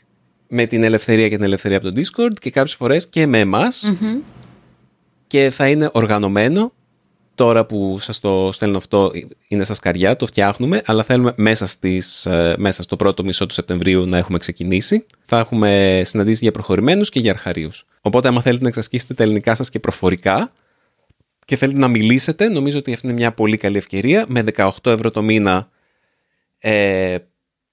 με 0.49 0.67
την 0.67 0.83
ελευθερία 0.83 1.29
και 1.29 1.35
την 1.35 1.45
ελευθερία 1.45 1.77
από 1.77 1.93
το 1.93 2.01
Discord 2.01 2.35
και 2.41 2.51
κάποιες 2.51 2.75
φορές 2.75 3.09
και 3.09 3.27
με 3.27 3.39
εμάς 3.39 3.97
και 5.27 5.51
θα 5.51 5.69
είναι 5.69 5.91
οργανωμένο. 5.93 6.73
Τώρα 7.35 7.67
που 7.67 7.99
σας 7.99 8.21
το 8.21 8.49
στέλνω 8.53 8.77
αυτό 8.77 9.11
είναι 9.49 9.65
στα 9.65 9.75
σκαριά, 9.75 10.17
το 10.17 10.27
φτιάχνουμε, 10.27 10.83
αλλά 10.85 11.03
θέλουμε 11.03 11.33
μέσα, 11.37 11.67
στις, 11.67 12.27
ε, 12.27 12.55
μέσα 12.59 12.83
στο 12.83 12.97
πρώτο 12.97 13.25
μισό 13.25 13.47
του 13.47 13.55
Σεπτεμβρίου 13.55 14.07
να 14.07 14.19
έχουμε 14.19 14.39
ξεκινήσει. 14.39 15.07
Θα 15.23 15.39
έχουμε 15.39 16.01
συναντήσεις 16.05 16.41
για 16.41 16.53
προχωρημένους 16.53 17.11
και 17.11 17.21
για 17.21 17.31
αρχαρίους. 17.31 17.87
Οπότε 18.01 18.29
άμα 18.29 18.43
θέλετε 18.43 18.63
να 18.63 18.69
εξασκήσετε 18.69 19.15
τα 19.15 19.23
ελληνικά 19.23 19.55
σας 19.55 19.71
και 19.71 19.79
προφορικά 19.79 20.53
και 21.47 21.57
θέλετε 21.57 21.79
να 21.79 21.89
μιλήσετε, 21.89 22.49
νομίζω 22.49 22.79
ότι 22.79 22.93
αυτή 22.93 23.07
είναι 23.07 23.17
μια 23.17 23.33
πολύ 23.33 23.57
καλή 23.57 23.77
ευκαιρία. 23.77 24.25
Με 24.29 24.45
18 24.57 24.69
ευρώ 24.85 25.11
το 25.11 25.23
μήνα, 25.23 25.71
ε, 26.59 27.17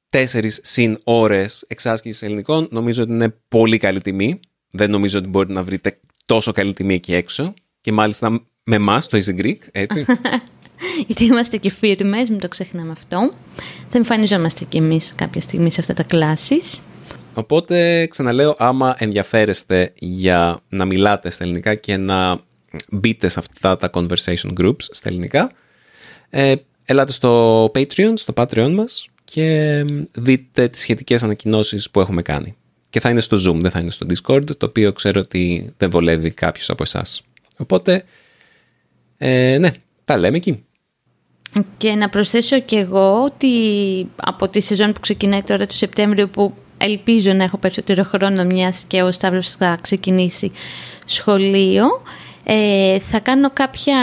4 0.09 0.59
συν 0.61 0.99
ώρες 1.03 1.65
εξάσκησης 1.67 2.21
ελληνικών, 2.21 2.67
νομίζω 2.71 3.03
ότι 3.03 3.11
είναι 3.11 3.35
πολύ 3.47 3.77
καλή 3.77 4.01
τιμή. 4.01 4.39
Δεν 4.71 4.89
νομίζω 4.89 5.19
ότι 5.19 5.27
μπορείτε 5.27 5.53
να 5.53 5.63
βρείτε 5.63 5.99
τόσο 6.25 6.51
καλή 6.51 6.73
τιμή 6.73 6.93
εκεί 6.93 7.13
έξω. 7.13 7.53
Και 7.81 7.91
μάλιστα 7.91 8.29
με 8.63 8.75
εμάς 8.75 9.07
το 9.07 9.17
Easy 9.17 9.39
Greek, 9.39 9.57
έτσι. 9.71 10.05
Γιατί 11.07 11.23
είμαστε 11.23 11.57
και 11.57 11.71
φίρμες, 11.71 12.29
μην 12.29 12.39
το 12.39 12.47
ξεχνάμε 12.47 12.91
αυτό. 12.91 13.33
Θα 13.89 13.97
εμφανιζόμαστε 13.97 14.65
κι 14.69 14.77
εμείς 14.77 15.13
κάποια 15.15 15.41
στιγμή 15.41 15.71
σε 15.71 15.81
αυτά 15.81 15.93
τα 15.93 16.05
classes. 16.09 16.79
Οπότε, 17.33 18.07
ξαναλέω, 18.07 18.55
άμα 18.57 18.95
ενδιαφέρεστε 18.97 19.93
για 19.95 20.59
να 20.69 20.85
μιλάτε 20.85 21.29
στα 21.29 21.43
ελληνικά 21.43 21.75
και 21.75 21.97
να 21.97 22.39
μπείτε 22.89 23.27
σε 23.27 23.39
αυτά 23.39 23.77
τα 23.77 23.89
conversation 23.93 24.53
groups 24.59 24.83
στα 24.91 25.09
ελληνικά, 25.09 25.51
ε, 26.29 26.55
ελάτε 26.85 27.11
στο 27.11 27.63
Patreon, 27.65 28.13
στο 28.15 28.33
Patreon 28.35 28.71
μας 28.71 29.07
και 29.23 29.85
δείτε 30.11 30.67
τις 30.67 30.81
σχετικές 30.81 31.23
ανακοινώσεις 31.23 31.89
που 31.89 31.99
έχουμε 31.99 32.21
κάνει. 32.21 32.55
Και 32.89 32.99
θα 32.99 33.09
είναι 33.09 33.19
στο 33.19 33.37
Zoom, 33.37 33.59
δεν 33.61 33.71
θα 33.71 33.79
είναι 33.79 33.91
στο 33.91 34.05
Discord, 34.09 34.57
το 34.57 34.65
οποίο 34.65 34.93
ξέρω 34.93 35.19
ότι 35.21 35.73
δεν 35.77 35.89
βολεύει 35.89 36.31
κάποιος 36.31 36.69
από 36.69 36.83
εσάς. 36.83 37.23
Οπότε, 37.57 38.03
ε, 39.17 39.57
ναι, 39.59 39.69
τα 40.05 40.17
λέμε 40.17 40.37
εκεί. 40.37 40.63
Και 41.77 41.95
να 41.95 42.09
προσθέσω 42.09 42.59
και 42.59 42.77
εγώ 42.77 43.23
ότι 43.23 43.49
από 44.15 44.47
τη 44.47 44.61
σεζόν 44.61 44.93
που 44.93 44.99
ξεκινάει 44.99 45.41
τώρα 45.41 45.65
το 45.65 45.75
Σεπτέμβριο 45.75 46.27
που 46.27 46.53
ελπίζω 46.77 47.33
να 47.33 47.43
έχω 47.43 47.57
περισσότερο 47.57 48.03
χρόνο 48.03 48.43
μιας 48.43 48.83
και 48.87 49.01
ο 49.01 49.11
Σταύρος 49.11 49.49
θα 49.49 49.77
ξεκινήσει 49.81 50.51
σχολείο 51.05 51.85
ε, 52.43 52.99
θα 52.99 53.19
κάνω 53.19 53.49
κάποια 53.53 53.97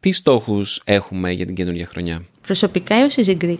Τι 0.00 0.12
στόχους 0.12 0.82
έχουμε 0.84 1.32
για 1.32 1.46
την 1.46 1.54
καινούργια 1.54 1.86
χρονιά, 1.86 2.22
Προσωπικά 2.42 3.00
ή 3.00 3.02
ως 3.02 3.14
Easy 3.16 3.36
Greek. 3.40 3.58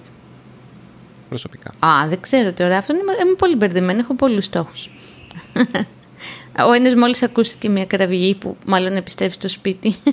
προσωπικά. 1.29 1.75
Α, 1.87 2.09
δεν 2.09 2.21
ξέρω 2.21 2.53
τώρα. 2.53 2.77
Αυτό 2.77 2.95
είμαι, 2.95 3.13
είμαι 3.25 3.35
πολύ 3.39 3.57
μπερδεμένη. 3.57 4.01
Έχω 4.01 4.15
πολλούς 4.15 4.45
στόχους. 4.45 4.91
Ο 6.69 6.73
ένας 6.73 6.95
μόλις 6.95 7.23
ακούστηκε 7.23 7.69
μια 7.69 7.85
κραυγή 7.85 8.35
που 8.35 8.57
μάλλον 8.67 8.97
επιστρέφει 8.97 9.35
στο 9.35 9.49
σπίτι. 9.49 9.97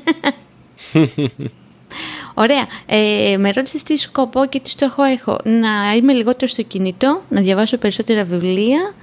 Ωραία. 2.34 2.68
Ε, 2.86 3.38
με 3.38 3.52
ρώτησες 3.52 3.84
τι 3.84 3.96
σκοπό 3.96 4.46
και 4.46 4.60
τι 4.60 4.70
στόχο 4.70 5.04
έχω. 5.04 5.40
Να 5.44 5.94
είμαι 5.96 6.14
λιγότερο 6.14 6.48
στο 6.48 6.62
κινητό, 6.62 7.22
να 7.30 7.42
διαβάσω 7.42 7.78
περισσότερα 7.78 8.24
βιβλία, 8.24 8.94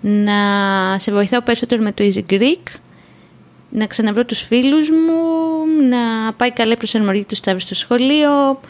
να 0.00 0.34
σε 0.98 1.12
βοηθάω 1.12 1.40
περισσότερο 1.40 1.82
με 1.82 1.92
το 1.92 2.04
Easy 2.04 2.32
Greek, 2.32 2.78
να 3.70 3.86
ξαναβρω 3.86 4.24
τους 4.24 4.40
φίλους 4.40 4.90
μου, 4.90 5.86
να 5.88 6.32
πάει 6.32 6.52
καλά 6.52 6.72
η 6.72 6.76
προσαρμογή 6.76 7.24
τους 7.24 7.38
Σταύρου 7.38 7.60
στο 7.60 7.74
σχολείο, 7.74 8.60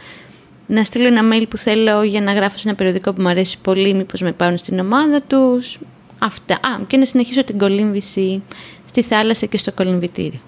να 0.66 0.84
στείλω 0.84 1.06
ένα 1.06 1.20
mail 1.32 1.44
που 1.48 1.56
θέλω 1.56 2.02
για 2.02 2.20
να 2.20 2.32
γράφω 2.32 2.58
σε 2.58 2.68
ένα 2.68 2.76
περιοδικό 2.76 3.12
που 3.12 3.22
μου 3.22 3.28
αρέσει 3.28 3.58
πολύ, 3.62 3.94
μήπως 3.94 4.20
με 4.20 4.32
πάρουν 4.32 4.58
στην 4.58 4.78
ομάδα 4.78 5.22
τους. 5.22 5.78
Αυτά. 6.24 6.54
Α, 6.54 6.84
και 6.87 6.96
να 6.96 7.04
συνεχίσω 7.04 7.44
την 7.44 7.58
κολύμβηση 7.58 8.42
στη 8.88 9.02
θάλασσα 9.02 9.46
και 9.46 9.56
στο 9.56 9.72
κολυμβητήριο. 9.72 10.40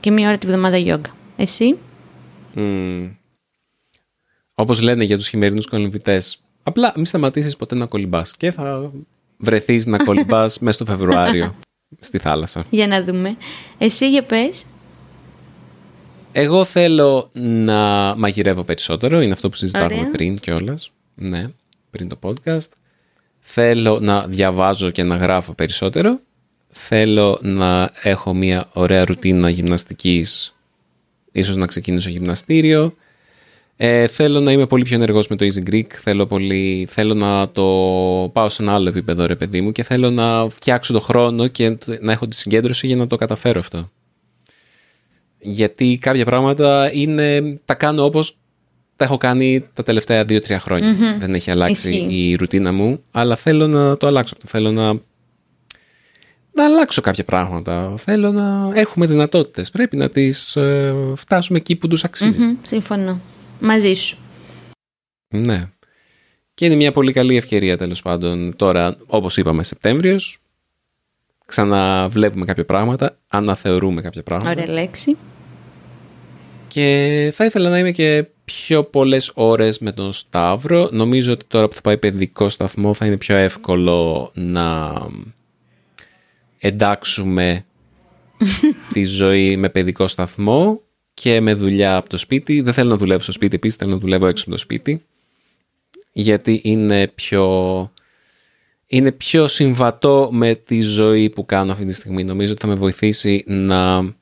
Και 0.00 0.10
μία 0.10 0.28
ώρα 0.28 0.38
τη 0.38 0.46
βδομάδα 0.46 0.76
γιόγκα. 0.76 1.10
Εσύ; 1.36 1.78
Mm. 2.54 3.10
Όπως 4.54 4.80
λένε 4.80 5.04
για 5.04 5.16
τους 5.16 5.28
χειμερινούς 5.28 5.66
κολυμβητές, 5.66 6.40
απλά 6.62 6.92
μην 6.96 7.06
σταματήσεις 7.06 7.56
ποτέ 7.56 7.74
να 7.74 7.86
κολυμπάς 7.86 8.36
και 8.36 8.52
θα 8.52 8.90
βρεθείς 9.36 9.86
να 9.86 9.98
κολυμπάς 10.04 10.58
μέσα 10.60 10.72
στο 10.72 10.84
Φεβρουάριο 10.84 11.54
στη 12.00 12.18
θάλασσα. 12.18 12.64
Για 12.70 12.86
να 12.86 13.02
δούμε. 13.02 13.36
Εσύ 13.78 14.10
για 14.10 14.22
πες. 14.22 14.64
Εγώ 16.32 16.64
θέλω 16.64 17.30
να 17.32 18.14
μαγειρεύω 18.16 18.62
περισσότερο, 18.62 19.20
είναι 19.20 19.32
αυτό 19.32 19.48
που 19.48 19.56
συζητάγαμε 19.56 19.94
Ωραία. 19.94 20.10
πριν 20.10 20.38
κιόλας. 20.38 20.90
Ναι, 21.14 21.50
πριν 21.90 22.08
το 22.08 22.18
podcast. 22.22 22.68
Θέλω 23.50 23.98
να 24.00 24.26
διαβάζω 24.26 24.90
και 24.90 25.02
να 25.02 25.16
γράφω 25.16 25.54
περισσότερο. 25.54 26.20
Θέλω 26.68 27.38
να 27.42 27.90
έχω 28.02 28.34
μια 28.34 28.68
ωραία 28.72 29.04
ρουτίνα 29.04 29.50
γυμναστικής, 29.50 30.54
ίσως 31.32 31.56
να 31.56 31.66
ξεκινήσω 31.66 32.10
γυμναστήριο. 32.10 32.94
Ε, 33.76 34.06
θέλω 34.06 34.40
να 34.40 34.52
είμαι 34.52 34.66
πολύ 34.66 34.84
πιο 34.84 34.96
ενεργός 34.96 35.28
με 35.28 35.36
το 35.36 35.46
Easy 35.46 35.70
Greek, 35.70 35.86
θέλω, 35.92 36.26
πολύ, 36.26 36.86
θέλω 36.90 37.14
να 37.14 37.50
το 37.50 37.64
πάω 38.32 38.48
σε 38.48 38.62
ένα 38.62 38.74
άλλο 38.74 38.88
επίπεδο 38.88 39.26
ρε 39.26 39.36
παιδί 39.36 39.60
μου 39.60 39.72
και 39.72 39.82
θέλω 39.82 40.10
να 40.10 40.48
φτιάξω 40.48 40.92
το 40.92 41.00
χρόνο 41.00 41.46
και 41.46 41.78
να 42.00 42.12
έχω 42.12 42.26
τη 42.26 42.36
συγκέντρωση 42.36 42.86
για 42.86 42.96
να 42.96 43.06
το 43.06 43.16
καταφέρω 43.16 43.60
αυτό. 43.60 43.90
Γιατί 45.38 45.98
κάποια 46.00 46.24
πράγματα 46.24 46.90
είναι, 46.92 47.58
τα 47.64 47.74
κάνω 47.74 48.04
όπως 48.04 48.36
τα 48.98 49.04
έχω 49.04 49.16
κάνει 49.16 49.68
τα 49.74 49.82
τελευταία 49.82 50.22
2-3 50.22 50.56
χρόνια. 50.58 50.88
Μμμ. 50.92 51.18
Δεν 51.18 51.34
έχει 51.34 51.50
αλλάξει 51.50 51.90
Ισχύει. 51.90 52.28
η 52.30 52.34
ρουτίνα 52.34 52.72
μου, 52.72 53.02
αλλά 53.10 53.36
θέλω 53.36 53.66
να 53.66 53.96
το 53.96 54.06
αλλάξω. 54.06 54.34
αυτό. 54.36 54.48
Θέλω 54.48 54.72
να, 54.72 54.92
να 56.52 56.64
αλλάξω 56.64 57.00
κάποια 57.00 57.24
πράγματα. 57.24 57.94
Θέλω 57.96 58.32
να 58.32 58.70
έχουμε 58.74 59.06
δυνατότητες. 59.06 59.70
Πρέπει 59.70 59.96
να 59.96 60.08
τις 60.10 60.56
ε, 60.56 60.94
φτάσουμε 61.16 61.58
εκεί 61.58 61.76
που 61.76 61.88
τους 61.88 62.04
αξίζει. 62.04 62.40
Μμμ, 62.40 62.56
συμφωνώ. 62.62 63.20
Μαζί 63.60 63.94
σου. 63.94 64.16
Ναι. 65.28 65.68
Και 66.54 66.66
είναι 66.66 66.74
μια 66.74 66.92
πολύ 66.92 67.12
καλή 67.12 67.36
ευκαιρία 67.36 67.76
τέλος 67.76 68.02
πάντων 68.02 68.56
τώρα, 68.56 68.96
όπως 69.06 69.36
είπαμε, 69.36 69.62
Σεπτέμβριος. 69.62 70.38
Ξαναβλέπουμε 71.46 72.44
κάποια 72.44 72.64
πράγματα, 72.64 73.18
αναθεωρούμε 73.28 74.00
κάποια 74.00 74.22
πράγματα. 74.22 74.50
Ωραία 74.50 74.72
λέξη. 74.72 75.16
Και 76.68 77.32
θα 77.34 77.44
ήθελα 77.44 77.70
να 77.70 77.78
είμαι 77.78 77.90
και 77.90 78.26
πιο 78.44 78.84
πολλές 78.84 79.30
ώρες 79.34 79.78
με 79.78 79.92
τον 79.92 80.12
Σταύρο. 80.12 80.88
Νομίζω 80.92 81.32
ότι 81.32 81.44
τώρα 81.44 81.68
που 81.68 81.74
θα 81.74 81.80
πάει 81.80 81.98
παιδικό 81.98 82.48
σταθμό 82.48 82.94
θα 82.94 83.06
είναι 83.06 83.16
πιο 83.16 83.36
εύκολο 83.36 84.30
να 84.34 84.92
εντάξουμε 86.58 87.64
τη 88.92 89.04
ζωή 89.04 89.56
με 89.56 89.68
παιδικό 89.68 90.06
σταθμό 90.06 90.80
και 91.14 91.40
με 91.40 91.54
δουλειά 91.54 91.96
από 91.96 92.08
το 92.08 92.16
σπίτι. 92.16 92.60
Δεν 92.60 92.72
θέλω 92.72 92.90
να 92.90 92.96
δουλεύω 92.96 93.22
στο 93.22 93.32
σπίτι 93.32 93.54
επίσης, 93.54 93.76
θέλω 93.76 93.90
να 93.90 93.98
δουλεύω 93.98 94.26
έξω 94.26 94.42
από 94.42 94.52
το 94.52 94.58
σπίτι. 94.58 95.00
Γιατί 96.12 96.60
είναι 96.64 97.06
πιο, 97.06 97.92
είναι 98.86 99.12
πιο 99.12 99.48
συμβατό 99.48 100.28
με 100.32 100.54
τη 100.54 100.80
ζωή 100.80 101.30
που 101.30 101.46
κάνω 101.46 101.72
αυτή 101.72 101.84
τη 101.84 101.92
στιγμή. 101.94 102.24
Νομίζω 102.24 102.52
ότι 102.52 102.60
θα 102.60 102.66
με 102.66 102.74
βοηθήσει 102.74 103.44
να 103.46 104.16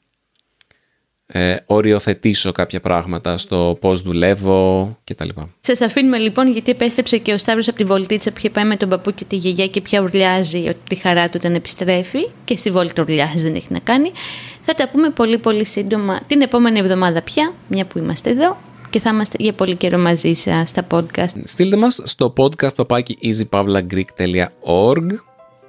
ε, 1.26 1.56
οριοθετήσω 1.66 2.52
κάποια 2.52 2.80
πράγματα 2.80 3.36
στο 3.36 3.76
πώς 3.80 4.02
δουλεύω 4.02 4.96
κτλ. 5.04 5.28
Σας 5.60 5.80
αφήνουμε 5.80 6.18
λοιπόν 6.18 6.52
γιατί 6.52 6.70
επέστρεψε 6.70 7.18
και 7.18 7.32
ο 7.32 7.38
Σταύρος 7.38 7.68
από 7.68 7.76
τη 7.76 7.84
βολτίτσα 7.84 8.30
που 8.30 8.36
είχε 8.38 8.50
πάει 8.50 8.64
με 8.64 8.76
τον 8.76 8.88
παππού 8.88 9.10
και 9.10 9.24
τη 9.24 9.36
γιαγιά 9.36 9.66
και 9.66 9.80
πια 9.80 10.00
ουρλιάζει 10.00 10.58
ότι 10.58 10.78
τη 10.88 10.94
χαρά 10.94 11.24
του 11.24 11.34
όταν 11.36 11.54
επιστρέφει 11.54 12.28
και 12.44 12.56
στη 12.56 12.70
βόλτα 12.70 13.02
ουρλιάζει 13.02 13.42
δεν 13.42 13.54
έχει 13.54 13.66
να 13.70 13.78
κάνει. 13.78 14.12
Θα 14.60 14.74
τα 14.74 14.88
πούμε 14.88 15.10
πολύ 15.10 15.38
πολύ 15.38 15.64
σύντομα 15.64 16.20
την 16.26 16.40
επόμενη 16.40 16.78
εβδομάδα 16.78 17.22
πια, 17.22 17.52
μια 17.68 17.84
που 17.84 17.98
είμαστε 17.98 18.30
εδώ 18.30 18.56
και 18.90 19.00
θα 19.00 19.10
είμαστε 19.10 19.36
για 19.40 19.52
πολύ 19.52 19.76
καιρό 19.76 19.98
μαζί 19.98 20.32
σας 20.32 20.68
στα 20.68 20.86
podcast. 20.90 21.40
Στείλτε 21.44 21.76
μας 21.76 22.00
στο 22.04 22.32
podcast 22.36 22.74
παπάκι 22.76 23.18
easypavlagreek.org 23.22 25.06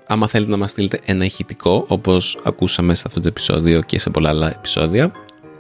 άμα 0.08 0.28
θέλετε 0.28 0.52
να 0.52 0.58
μας 0.58 0.72
στείλετε 0.72 1.00
ένα 1.06 1.26
ηχητικό 1.26 1.86
όπως 1.88 2.40
ακούσαμε 2.44 2.96
σε 2.96 3.04
αυτό 3.08 3.22
το 3.22 3.28
επεισόδιο 3.28 3.82
και 3.82 4.00
σε 4.00 4.10
πολλά 4.10 4.30
άλλα 4.30 4.50
επεισόδια 4.50 5.12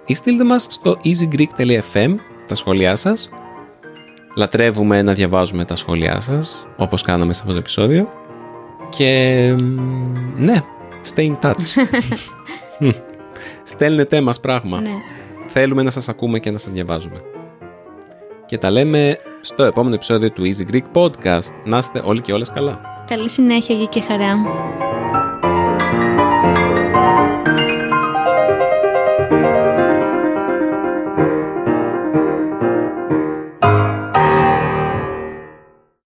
ή 0.08 0.14
στείλτε 0.14 0.44
μας 0.44 0.66
στο 0.70 0.98
easygreek.fm 1.04 2.16
τα 2.48 2.56
σχόλιά 2.56 2.96
σας 2.96 3.30
λατρεύουμε 4.36 5.02
να 5.02 5.14
διαβάζουμε 5.14 5.66
τα 5.66 5.76
σχόλιά 5.76 6.20
σας 6.20 6.68
όπως 6.78 7.02
κάναμε 7.02 7.34
σε 7.34 7.40
αυτό 7.42 7.54
το 7.54 7.60
επεισόδιο 7.60 8.10
και 8.90 9.54
μ, 9.60 10.44
ναι, 10.44 10.64
stay 11.16 11.32
in 11.32 11.40
touch 11.42 11.88
στέλνετε 13.64 14.22
μας 14.22 14.40
πράγμα 14.40 14.82
Ναι. 14.82 14.90
Θέλουμε 15.48 15.84
να 15.84 15.90
σας 15.90 16.10
ακούμε 16.10 16.40
και 16.40 16.52
να 16.52 16.58
σας 16.58 16.72
διαβάζουμε. 16.72 17.22
Και 18.46 18.58
τα 18.58 18.72
λέμε 18.72 19.18
στο 19.42 19.64
επόμενο 19.64 19.96
επεισόδιο 19.96 20.32
του 20.32 20.44
Easy 20.46 20.72
Greek 20.74 21.02
Podcast. 21.02 21.50
Να 21.66 21.78
είστε 21.78 22.02
όλοι 22.06 22.22
και 22.22 22.34
όλες 22.34 22.52
καλά. 22.52 23.04
Καλή 23.08 23.30
συνέχεια 23.30 23.86
και 23.86 24.02
χαρά. 24.02 24.36